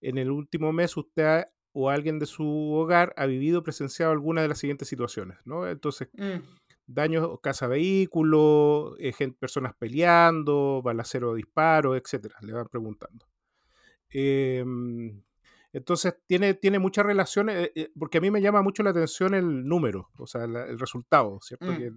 [0.00, 4.12] en el último mes usted ha- o alguien de su hogar ha vivido o presenciado
[4.12, 5.68] alguna de las siguientes situaciones, ¿no?
[5.68, 6.38] Entonces, mm,
[6.86, 13.26] daños casa vehículo, eh, personas peleando, balacero disparo, etcétera, le van preguntando.
[14.10, 15.22] Em,
[15.72, 19.34] entonces tiene, tiene mucha relación, eh, eh, porque a mí me llama mucho la atención
[19.34, 21.72] el número, o sea, la- el resultado, ¿cierto?
[21.72, 21.76] mm.
[21.76, 21.92] Que,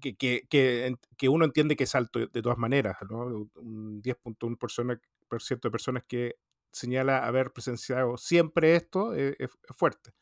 [0.00, 3.48] que, que- que que uno entiende que es alto de todas maneras, ¿no?
[3.56, 6.36] Un 10.1% persona- por ciento de personas que
[6.72, 10.12] señala haber presenciado siempre esto eh, es, es fuerte.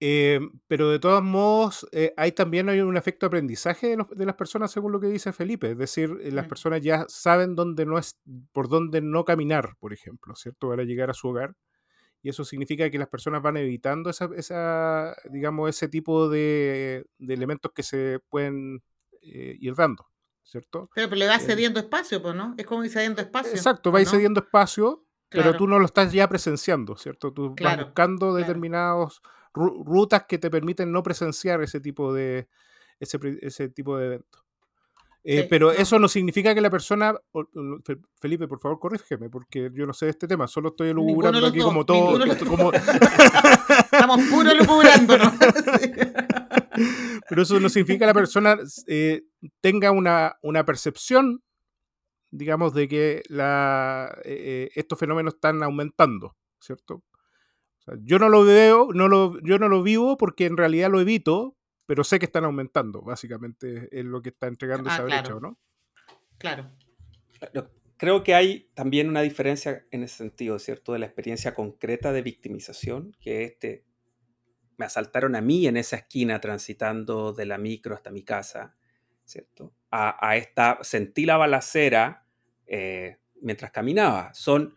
[0.00, 4.08] Eh, pero de todos modos, eh, hay también hay un efecto de aprendizaje de, los-
[4.10, 5.72] de las personas, según lo que dice Felipe.
[5.72, 8.20] Es decir, eh, las personas ya saben dónde no es,
[8.52, 10.68] por dónde no caminar, por ejemplo, ¿cierto?
[10.68, 11.54] Para llegar a su hogar.
[12.22, 17.34] Y eso significa que las personas van evitando esa, esa digamos, ese tipo de, de
[17.34, 18.82] elementos que se pueden
[19.22, 20.06] eh, ir dando,
[20.42, 20.90] ¿cierto?
[20.94, 22.54] Pero, pero le va Eh, cediendo espacio, pues, ¿no?
[22.58, 23.60] Es como ir cediendo espacio.
[23.60, 24.10] Exacto, ¿o vais no?
[24.10, 27.32] cediendo espacio, pero tú no lo estás ya presenciando, ¿cierto?
[27.32, 28.54] Tú vas buscando claro.
[29.54, 32.48] ru- rutas que te permiten no presenciar ese tipo de
[33.00, 34.44] ese, ese tipo de eventos.
[35.24, 35.72] Eh, Sí, pero no.
[35.72, 37.14] eso no significa que la persona,
[38.20, 41.04] Felipe, por favor, corrígeme, porque yo no sé de este tema, solo estoy los
[41.44, 42.72] aquí dos, como todo, como,
[43.92, 45.32] Estamos puro lucubrándonos.
[45.80, 45.90] Sí.
[47.28, 49.22] pero eso no significa que la persona eh,
[49.60, 51.42] tenga una, una percepción,
[52.30, 56.94] digamos, de que la, eh, eh, estos fenómenos están aumentando, ¿cierto?
[56.94, 60.90] O sea, yo no lo veo, no lo, yo no lo vivo porque en realidad
[60.90, 61.56] lo evito,
[61.88, 65.36] pero sé que están aumentando, básicamente es lo que está entregando Ah, esa brecha, claro.
[65.38, 65.58] ¿o no?
[66.36, 66.70] Claro.
[67.54, 70.92] Yo Creo que hay también una diferencia en ese sentido, ¿cierto?
[70.92, 73.84] De la experiencia concreta de victimización, que este,
[74.76, 78.76] me asaltaron a mí en esa esquina transitando de la micro hasta mi casa,
[79.24, 79.74] ¿cierto?
[79.90, 82.24] A, a esta, sentí la balacera
[82.66, 84.32] eh, mientras caminaba.
[84.32, 84.76] Son,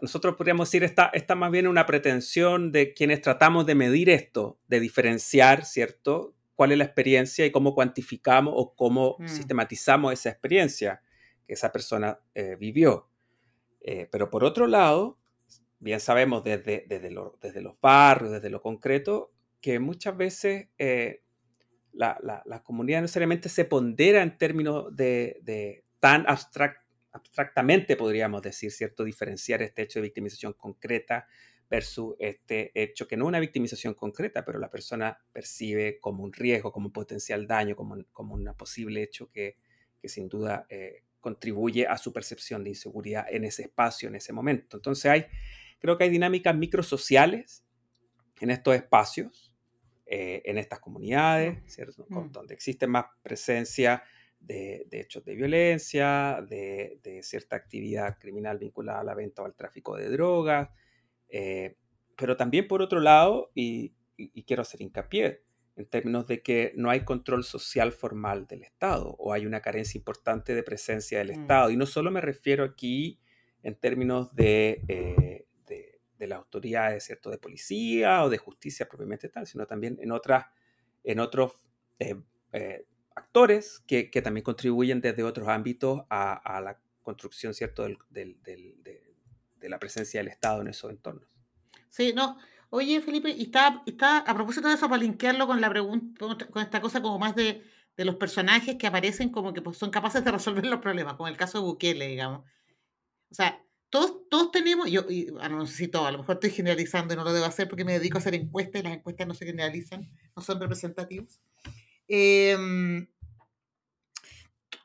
[0.00, 4.58] nosotros podríamos decir, esta, esta más bien una pretensión de quienes tratamos de medir esto,
[4.68, 6.34] de diferenciar, ¿cierto?
[6.54, 9.28] ¿Cuál es la experiencia y cómo cuantificamos o cómo Mm.
[9.28, 11.02] sistematizamos esa experiencia
[11.46, 13.08] que esa persona eh, vivió?
[13.80, 15.18] Eh, pero por otro lado,
[15.78, 21.22] bien sabemos desde, desde, lo- desde los barrios, desde lo concreto, que muchas veces eh,
[21.92, 27.96] la, la- la comunidad no necesariamente se pondera en términos de, de tan abstract- abstractamente,
[27.96, 29.04] podríamos decir, ¿cierto?
[29.04, 31.26] Diferenciar este hecho de victimización concreta
[31.70, 36.32] versus este hecho que no es una victimización concreta, pero la persona percibe como un
[36.32, 39.56] riesgo, como un potencial daño, como, un- como un posible hecho que,
[40.00, 44.32] que sin duda eh, contribuye a su percepción de inseguridad en ese espacio, en ese
[44.32, 44.76] momento.
[44.78, 45.26] Entonces hay,
[45.78, 47.64] creo que hay dinámicas microsociales
[48.40, 49.54] en estos espacios,
[50.06, 52.06] eh, en estas comunidades, ¿cierto?
[52.08, 52.30] Mm.
[52.32, 54.02] donde existe más presencia
[54.40, 59.46] de, de hechos de violencia, de, de cierta actividad criminal vinculada a la venta o
[59.46, 60.70] al tráfico de drogas,
[61.28, 61.76] eh,
[62.16, 65.42] pero también por otro lado, y, y- y quiero hacer hincapié,
[65.76, 69.96] en términos de que no hay control social formal del Estado o hay una carencia
[69.96, 71.40] importante de presencia del Mm.
[71.42, 71.70] Estado.
[71.70, 73.20] Y no solo me refiero aquí
[73.62, 77.30] en términos de, eh, de, de las autoridades ¿cierto?
[77.30, 80.46] de policía o de justicia propiamente tal, sino también en, otras,
[81.04, 81.52] en otros
[82.00, 82.16] eh,
[82.52, 82.86] eh,
[83.18, 88.36] actores que, también contribuyen desde otros ámbitos a, la construcción, ¿cierto?, de,
[89.62, 91.28] la presencia del Estado en esos entornos.
[91.90, 92.38] Sí, no.
[92.70, 96.62] Oye, Felipe, y está, está a propósito de eso, para linkearlo con la pregunta, con
[96.62, 97.62] esta cosa como más de,
[97.96, 101.36] los personajes que aparecen como que pues, son capaces de resolver los problemas, como el
[101.36, 102.44] caso de Bukele, digamos.
[103.30, 106.34] O sea, todos, todos tenemos, yo y, ah, no sé si todo, a lo mejor
[106.36, 108.92] estoy generalizando y no lo debo hacer porque me dedico a hacer encuestas y las
[108.92, 111.40] encuestas no se generalizan, no son representativas.
[112.08, 113.06] Em,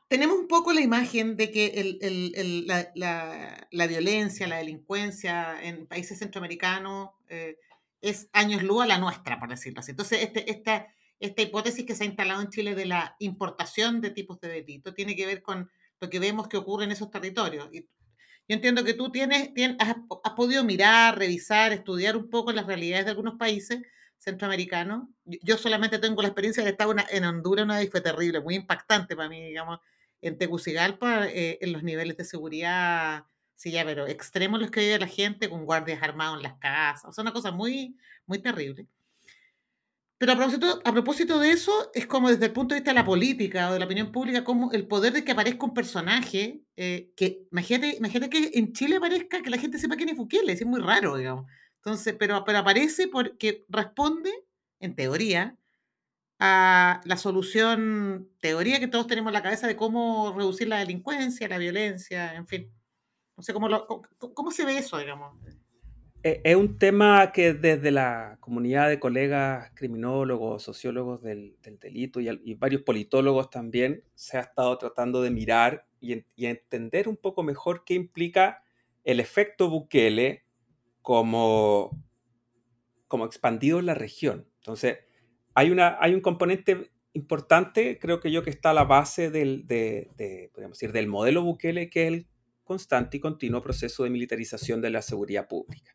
[0.08, 5.56] tenemos un poco la imagen de que el, el, la, la, la, violencia, la delincuencia
[5.62, 7.58] en países centroamericanos eh,
[8.02, 9.92] es años luz a la nuestra, por decirlo así.
[9.92, 10.86] Entonces, este, esta,
[11.18, 14.92] esta hipótesis que se ha instalado en Chile de la importación de tipos de delito
[14.92, 17.68] tiene que ver con lo que vemos que ocurre en esos territorios.
[17.72, 17.88] Y
[18.46, 23.06] yo entiendo que tú tienes, has, has, podido mirar, revisar, estudiar un poco las realidades
[23.06, 23.80] de algunos países
[24.24, 25.12] centroamericano.
[25.24, 29.14] Yo solamente tengo la experiencia de estar en Honduras, una vez fue terrible, muy impactante
[29.14, 29.80] para mí, digamos,
[30.22, 34.98] en Tegucigalpa, eh, en los niveles de seguridad, sí, ya, pero extremos los que vive
[34.98, 38.88] la gente con guardias armados en las casas, o sea, una cosa muy, muy terrible.
[40.16, 42.94] Pero a propósito, a propósito de eso, es como desde el punto de vista de
[42.94, 46.62] la política o de la opinión pública, como el poder de que aparezca un personaje,
[46.76, 50.52] eh, que imagínate, imagínate que en Chile aparezca, que la gente sepa quién es Bukele,
[50.52, 51.46] es muy raro, digamos.
[51.84, 54.30] Entonces, pero, pero aparece porque responde,
[54.80, 55.58] en teoría,
[56.38, 61.46] a la solución, teoría que todos tenemos en la cabeza de cómo reducir la delincuencia,
[61.46, 62.72] la violencia, en fin.
[63.36, 63.68] No sé cómo,
[64.18, 65.36] cómo, se ve eso, digamos.
[66.22, 72.54] E, es un tema que desde la comunidad de colegas criminólogos, sociólogos del, delito y,
[72.54, 77.92] varios politólogos también se ha estado tratando de mirar y entender un poco mejor qué
[77.92, 78.62] implica
[79.02, 80.43] el efecto Bukele
[81.04, 82.02] como,
[83.08, 84.48] como expandido en la región.
[84.60, 85.00] Entonces,
[85.54, 89.66] hay, una, hay un componente importante, creo que yo, que está a la base del,
[89.66, 92.26] de, decir, del modelo Bukele, que es el
[92.64, 95.94] constante y continuo proceso de militarización de la seguridad pública.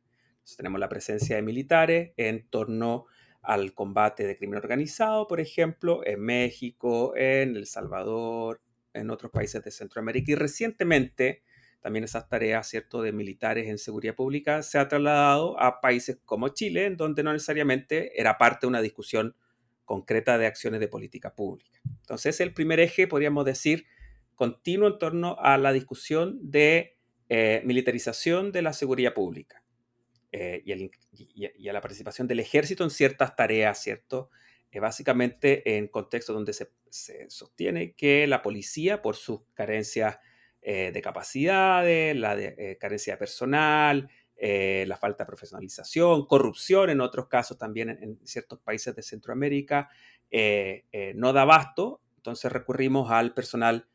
[0.56, 3.08] tenemos la presencia de militares en torno
[3.42, 8.62] al combate de crimen organizado, por ejemplo, en México, en El Salvador,
[8.94, 11.42] en otros países de Centroamérica y recientemente
[11.82, 16.50] también esas tareas, ¿cierto?, de militares en seguridad pública se ha trasladado a países como
[16.50, 19.36] Chile, en donde no necesariamente era parte de una discusión
[19.86, 21.80] concreta de acciones de política pública.
[22.02, 23.86] Entonces, el primer eje, podríamos decir,
[24.36, 29.64] continuo en torno a la discusión de eh, militarización de la seguridad pública
[30.32, 34.30] eh, y, a la participación del ejército en ciertas tareas, ¿cierto?
[34.72, 40.20] Eh, básicamente en contextos donde se, se, sostiene que la policía, por sus carencias
[40.62, 47.00] eh, de capacidades, la eh, carencia de personal, eh, la falta de profesionalización, corrupción en
[47.00, 49.90] otros casos también en, ciertos países de Centroamérica,
[51.16, 53.88] no da abasto, entonces recurrimos al personal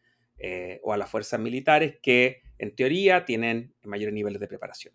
[0.83, 4.95] o a las fuerzas militares que en teoría tienen mayores niveles de preparación.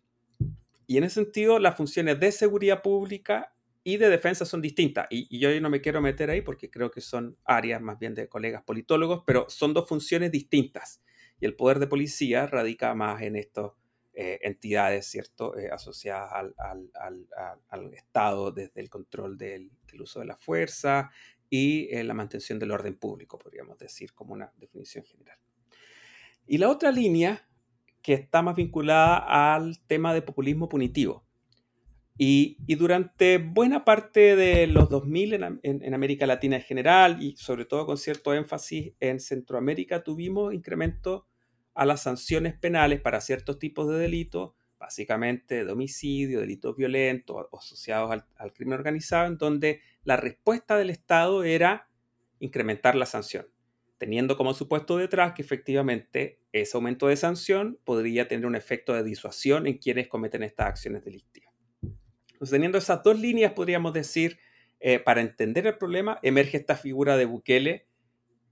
[0.85, 3.53] Y en ese sentido, las funciones de seguridad pública
[3.83, 5.07] y de defensa son distintas.
[5.09, 8.15] Y, y, yo no me quiero meter ahí porque creo que son áreas más bien
[8.15, 11.01] de colegas politólogos, pero son dos funciones distintas.
[11.39, 13.71] Y el poder de policía radica más en estas
[14.21, 21.09] eh, entidades, ¿cierto?, eh, asociadas al, Estado desde el control del, uso de la fuerza
[21.49, 25.37] y eh, la mantención del orden público, podríamos decir, como una definición general.
[26.45, 27.47] Y la otra línea
[28.01, 31.23] que está más vinculada al tema de populismo punitivo.
[32.17, 37.63] Y, durante buena parte de los 2000 en, en, América Latina en general y sobre
[37.63, 41.28] todo con cierto énfasis en Centroamérica tuvimos incremento
[41.79, 48.11] a las sanciones penales para ciertos tipos de delitos, básicamente de homicidio, delitos violentos asociados
[48.11, 51.87] al, crimen organizado, en donde la respuesta del Estado era
[52.39, 53.47] incrementar la sanción,
[53.97, 59.03] teniendo como supuesto detrás que efectivamente ese aumento de sanción podría tener un efecto de
[59.03, 61.53] disuasión en quienes cometen estas acciones delictivas.
[62.33, 64.37] Entonces, teniendo esas dos líneas, podríamos decir,
[64.81, 67.87] eh, para entender el problema, emerge esta figura de Bukele,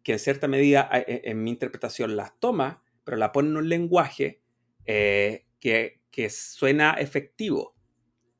[0.02, 3.69] que en cierta medida, eh, en mi interpretación, las toma pero la pone en un
[3.69, 4.41] lenguaje
[4.83, 7.73] eh, que, suena efectivo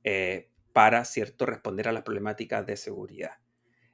[0.04, 3.38] eh, para, ¿cierto?, responder a las problemáticas de seguridad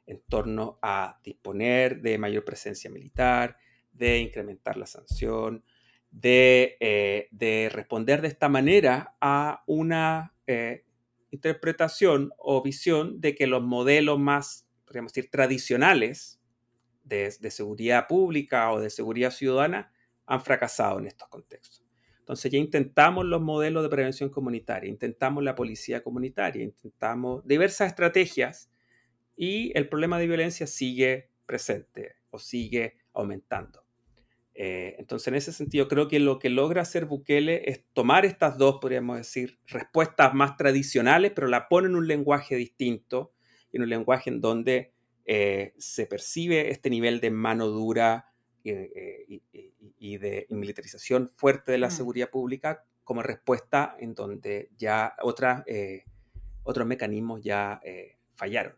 [0.08, 3.56] en torno a disponer de mayor presencia militar,
[3.92, 5.64] de incrementar la sanción,
[6.10, 10.34] de, eh, responder de esta manera a una
[11.30, 16.42] interpretación o visión de que los modelos más, podríamos decir, tradicionales
[17.04, 19.93] de, de, seguridad pública o de seguridad ciudadana
[20.26, 21.84] han fracasado en estos contextos.
[22.20, 28.72] Entonces ya intentamos los modelos de prevención comunitaria, intentamos la policía comunitaria, intentamos diversas estrategias
[29.36, 33.84] y el problema de violencia sigue presente o sigue aumentando.
[34.56, 38.58] Eh, entonces, en ese sentido, creo que lo que logra hacer Bukele es tomar estas
[38.58, 43.34] dos, podríamos decir, respuestas más tradicionales, pero la pone en un lenguaje distinto,
[43.72, 44.94] en un lenguaje en donde
[45.26, 48.33] eh, se percibe este nivel de mano dura
[48.64, 49.42] eh,
[50.00, 51.92] y, de militarización fuerte de la mm.
[51.92, 55.64] seguridad pública como respuesta en donde ya otras,
[56.64, 57.82] otros mecanismos ya
[58.36, 58.76] fallaron.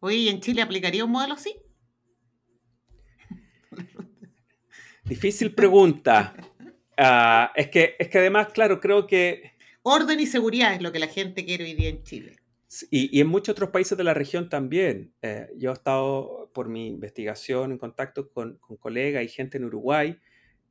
[0.00, 1.56] Oye, ¿y en Chile aplicaría un modelo así?
[5.04, 6.34] Difícil pregunta.
[6.96, 9.52] Ah, es, que, es que además, claro, creo que...
[9.82, 12.36] Orden y seguridad es lo que la gente quiere hoy día en Chile.
[12.90, 15.14] Y, y en muchos otros países de la región también.
[15.22, 19.64] Eh, yo he estado por mi investigación en contacto con, con colegas y gente en
[19.64, 20.18] Uruguay.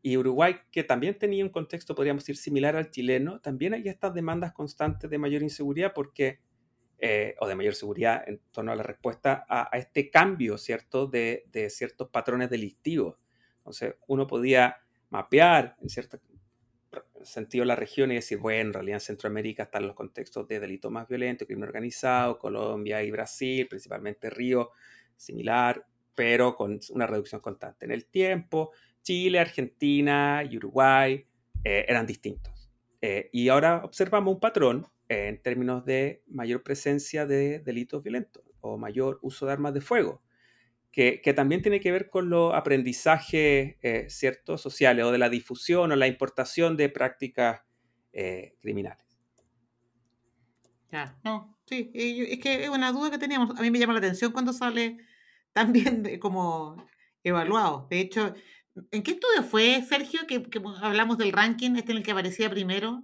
[0.02, 4.14] Y Uruguay, que también tenía un contexto, podríamos decir, similar al chileno, también hay estas
[4.14, 6.40] demandas constantes de mayor inseguridad porque,
[7.00, 11.08] eh, o de mayor seguridad en torno a la respuesta a, a este cambio, ¿cierto?,
[11.08, 13.18] de, de, ciertos patrones delictivos.
[13.58, 14.78] Entonces, uno podía
[15.10, 16.20] mapear en cierto
[17.24, 20.90] sentido la región y decir, bueno, en realidad en Centroamérica están los contextos de delito
[20.90, 24.72] más violento, crimen organizado, Colombia y Brasil, principalmente Río,
[25.18, 28.72] similar, pero con una reducción constante en el tiempo.
[29.02, 31.26] Chile, Argentina y Uruguay
[31.64, 32.72] eh, eran distintos.
[33.02, 38.44] Eh, y ahora observamos un patrón eh, en términos de mayor presencia de delitos violentos
[38.62, 40.22] o mayor uso de armas de fuego
[40.98, 45.92] que, también tiene que ver con los aprendizajes eh, ciertos sociales o de la difusión
[45.92, 47.62] o la importación de prácticas
[48.14, 49.06] eh, criminales.
[50.92, 53.58] Ya, no, sí, es que es una duda que teníamos.
[53.58, 54.98] A mí me llama la atención cuando sale
[55.54, 56.88] también como
[57.24, 57.88] evaluado.
[57.90, 58.34] De hecho,
[58.92, 62.50] ¿en qué estudio fue, Sergio, que, que hablamos del ranking, este en el que aparecía
[62.50, 63.04] primero?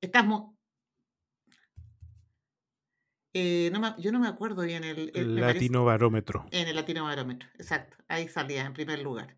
[0.00, 0.54] Estamos,
[3.34, 6.46] eh, yo no me acuerdo bien el, el Latino Barómetro.
[6.50, 7.96] En el Latino Barómetro, exacto.
[8.08, 9.37] Ahí salía en primer lugar.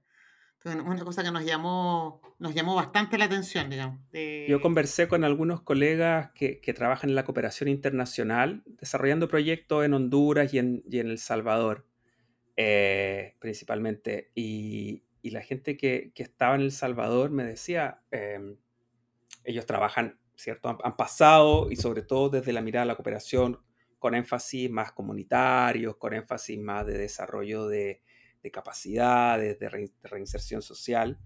[0.65, 3.99] Una cosa que nos llamó, nos llamó bastante la atención, digamos.
[4.47, 9.95] Yo conversé con algunos colegas que, que, trabajan en la cooperación internacional, desarrollando proyectos en
[9.95, 11.87] Honduras y en, y en El Salvador,
[12.57, 14.31] eh, principalmente.
[14.35, 18.57] Y, y, la gente que, que, estaba en El Salvador me decía, em,
[19.45, 20.69] ellos trabajan, ¿cierto?
[20.69, 23.61] Han, han pasado, y sobre todo desde la mirada de la cooperación,
[23.99, 28.03] con énfasis más comunitarios, con énfasis más de desarrollo de,
[28.51, 29.69] capacidades, de,
[30.03, 31.19] reinserción social,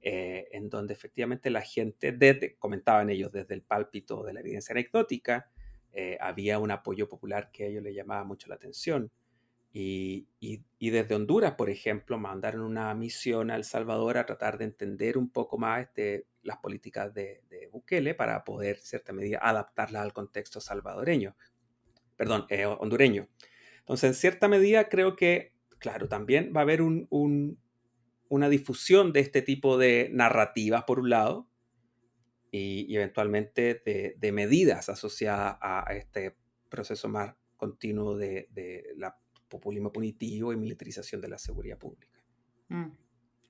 [0.00, 4.72] eh, en donde efectivamente la gente, desde, comentaban ellos desde el pálpito de la evidencia
[4.72, 5.50] anecdótica,
[5.92, 9.10] eh, había un apoyo popular que a ellos les llamaba mucho la atención.
[9.78, 10.26] Y,
[10.80, 15.28] desde Honduras, por ejemplo, mandaron una misión a El Salvador a tratar de entender un
[15.28, 20.14] poco más este, las políticas de, de Bukele para poder, en cierta medida, adaptarlas al
[20.14, 21.36] contexto salvadoreño,
[22.16, 23.28] perdón, eh, hondureño.
[23.80, 29.42] Entonces, en cierta medida creo que, claro, también va a haber una difusión de este
[29.42, 31.48] tipo de narrativas, por un lado,
[32.50, 36.36] y, eventualmente de, medidas asociadas a, este
[36.68, 38.48] proceso más continuo de,
[38.96, 39.18] la
[39.48, 42.20] populismo punitivo y militarización de la seguridad pública.
[42.68, 43.05] Mm.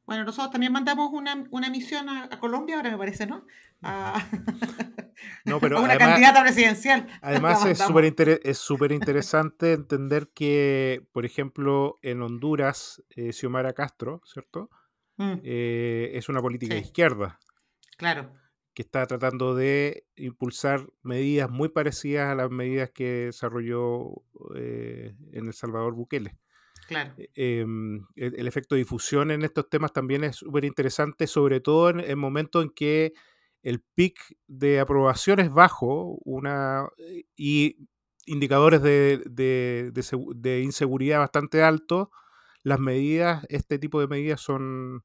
[0.07, 1.35] Bueno, nosotros también mandamos una,
[1.69, 3.45] misión a, Colombia, ahora me parece, ¿no?
[5.45, 7.09] no, pero una candidata presidencial.
[7.21, 14.23] Además es súper es súper interesante entender que, por ejemplo, en Honduras, eh, Xiomara Castro,
[14.25, 14.71] ¿cierto?
[15.17, 15.35] Mm.
[15.43, 17.41] Eh, es una política de izquierda.
[17.97, 18.33] Claro.
[18.75, 24.23] Que está tratando de impulsar medidas muy parecidas a las medidas que desarrolló
[24.55, 26.37] eh, en El Salvador Bukele.
[26.87, 27.15] Claro.
[27.19, 31.91] E, em, el, efecto de difusión en estos temas también es súper interesante, sobre todo
[31.91, 33.13] en el momento en que
[33.63, 37.77] el pic de aprobación es bajo una, eh, y
[38.27, 42.09] indicadores de, de, inseguridad bastante altos,
[42.63, 45.03] las medidas, este tipo de medidas son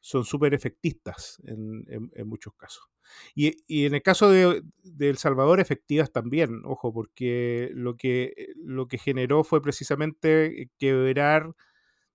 [0.00, 2.91] súper efectistas en, en, muchos casos.
[3.34, 4.62] Y, en el caso de,
[4.98, 11.54] El Salvador, efectivas también, ojo, porque lo que, lo que generó fue precisamente quebrar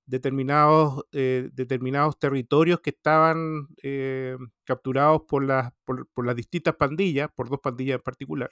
[0.08, 7.50] determinados, eh, determinados territorios que estaban eh, capturados por las, por, las distintas pandillas, por
[7.50, 8.50] dos pandillas en particular.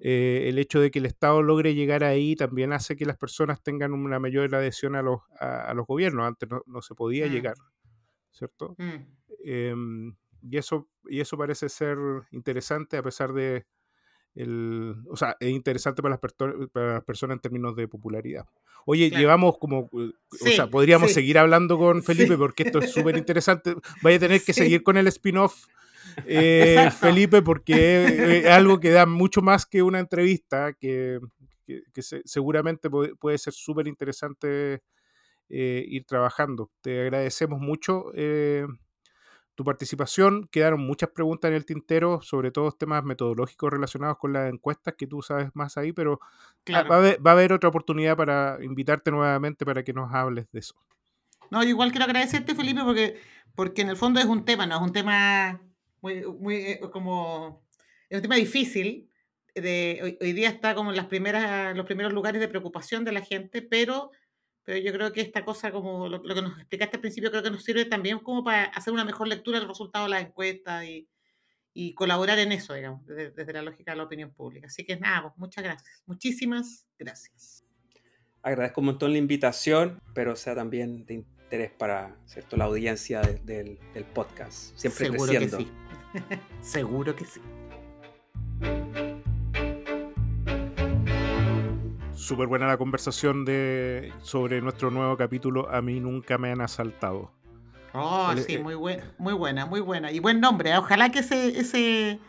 [0.00, 3.62] Eh, el hecho de que el Estado logre llegar ahí también hace que las personas
[3.62, 6.26] tengan una mayor adhesión a los, a, los gobiernos.
[6.26, 7.30] Antes no, se podía mm.
[7.30, 7.54] llegar,
[8.32, 8.74] ¿cierto?
[9.44, 11.98] Em, y eso, y eso parece ser
[12.30, 13.66] interesante a pesar de,
[14.34, 18.46] el, o sea, es interesante para las, para las personas en términos de popularidad.
[18.86, 23.16] Oye, llevamos como, eh, o sea, podríamos seguir hablando con Felipe porque esto es súper
[23.16, 23.74] interesante.
[24.02, 25.66] Vaya a tener que seguir con el spin-off,
[26.26, 31.20] eh, Felipe, porque es algo que da mucho más que una entrevista, que,
[32.24, 34.82] seguramente puede, ser súper interesante
[35.48, 36.70] eh, ir trabajando.
[36.80, 38.66] Te agradecemos mucho eh,
[39.60, 40.48] tu participación.
[40.50, 45.06] Quedaron muchas preguntas en el tintero, sobre todo temas metodológicos relacionados con las encuestas, que
[45.06, 46.18] tú sabes más ahí, pero
[46.72, 50.74] va, a haber, otra oportunidad para invitarte nuevamente para que nos hables de eso.
[51.50, 53.20] No, igual quiero agradecerte, Felipe, porque,
[53.54, 54.76] porque en el fondo es un tema, ¿no?
[54.76, 55.60] Es un tema
[56.00, 57.62] muy, muy eh, como.
[58.08, 59.10] Es un tema difícil.
[59.54, 63.20] De, hoy, día está como en las primeras, los primeros lugares de preocupación de la
[63.20, 64.10] gente, pero
[64.70, 67.50] pero yo creo que esta cosa, como lo, que nos explicaste al principio, creo que
[67.50, 71.08] nos sirve también como para hacer una mejor lectura del resultado de las encuestas y,
[71.74, 74.68] y colaborar en eso, digamos, desde, la lógica de la opinión pública.
[74.68, 76.04] Así que nada, pues, muchas gracias.
[76.06, 77.64] Muchísimas gracias.
[78.42, 82.56] Agradezco un montón la invitación, pero sea también de interés para ¿cierto?
[82.56, 84.78] la audiencia del, del, podcast.
[84.78, 85.58] Siempre Seguro creciendo.
[85.58, 86.40] que sí.
[86.60, 87.40] Seguro que sí.
[92.30, 97.32] Súper buena la conversación de, sobre nuestro nuevo capítulo A mí nunca me han asaltado.
[97.92, 100.12] Oh, sí, muy, buena, muy buena, muy buena.
[100.12, 100.70] Y buen nombre.
[100.70, 100.78] ¿eh?
[100.78, 102.20] Ojalá que ese, ese,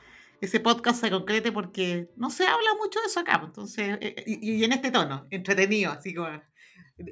[0.41, 3.37] ese podcast se concrete porque no se habla mucho de eso acá.
[3.37, 6.29] Pues, entonces, eh, y, en este tono, entretenido, así como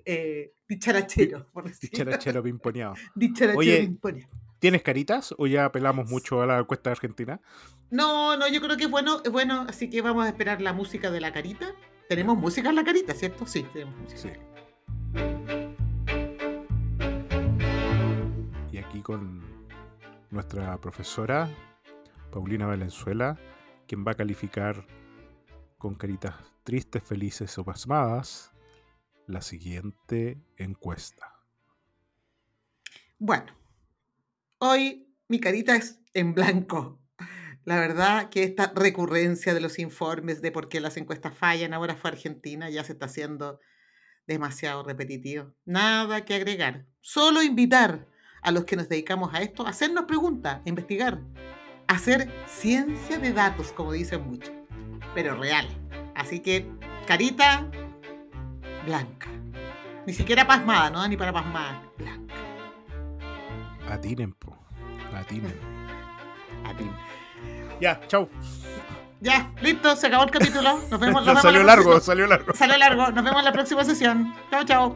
[0.04, 1.92] eh, dicharachero, por decirlo.
[1.92, 2.96] Dicharachero pimponeado.
[3.14, 4.28] Dicharachero Oye,
[4.58, 7.40] ¿Tienes caritas o ya apelamos mucho a la encuesta de Argentina?
[7.92, 10.74] No, no, yo creo que es bueno, es bueno, así que vamos a esperar la
[10.74, 11.76] música de la carita
[12.10, 13.46] tenemos música en la carita, ¿cierto?
[13.46, 14.40] Sí, tenemos música.
[18.72, 19.68] Y aquí con
[20.32, 21.48] nuestra profesora,
[22.32, 23.40] Paulina Valenzuela,
[23.88, 24.88] quien va a calificar
[25.78, 26.34] con caritas
[26.64, 28.54] tristes, felices o pasmadas
[29.28, 31.36] la siguiente encuesta.
[33.20, 33.54] Bueno,
[34.58, 36.99] hoy mi carita es en blanco.
[37.66, 41.96] La verdad que esta recurrencia de los informes de por qué las encuestas fallan ahora
[41.96, 43.60] fue Argentina, ya se está haciendo
[44.28, 45.54] demasiado repetitivo.
[45.66, 46.86] Nada que agregar.
[47.02, 48.08] Solo invitar
[48.42, 51.20] a los que nos dedicamos a esto a hacernos preguntas, a investigar,
[51.88, 54.54] a hacer ciencia de datos, como dicen muchos,
[55.14, 55.68] pero real.
[56.16, 56.70] Así que,
[57.08, 57.70] carita
[58.86, 59.30] blanca.
[60.06, 61.08] Ni siquiera pasmada, ¿no?
[61.08, 62.34] Ni para pasmada, blanca.
[63.90, 64.58] Atinen, po.
[65.14, 65.54] Atinen.
[66.64, 66.96] Atinen.
[67.80, 68.30] Ya, chau.
[69.22, 70.80] Ya, listo, se acabó el capítulo.
[70.90, 71.26] Nos vemos.
[71.42, 72.54] salió largo, salió largo.
[72.54, 73.12] Salió largo.
[73.12, 74.34] Nos vemos en la próxima sesión.
[74.50, 74.96] Chao, chao.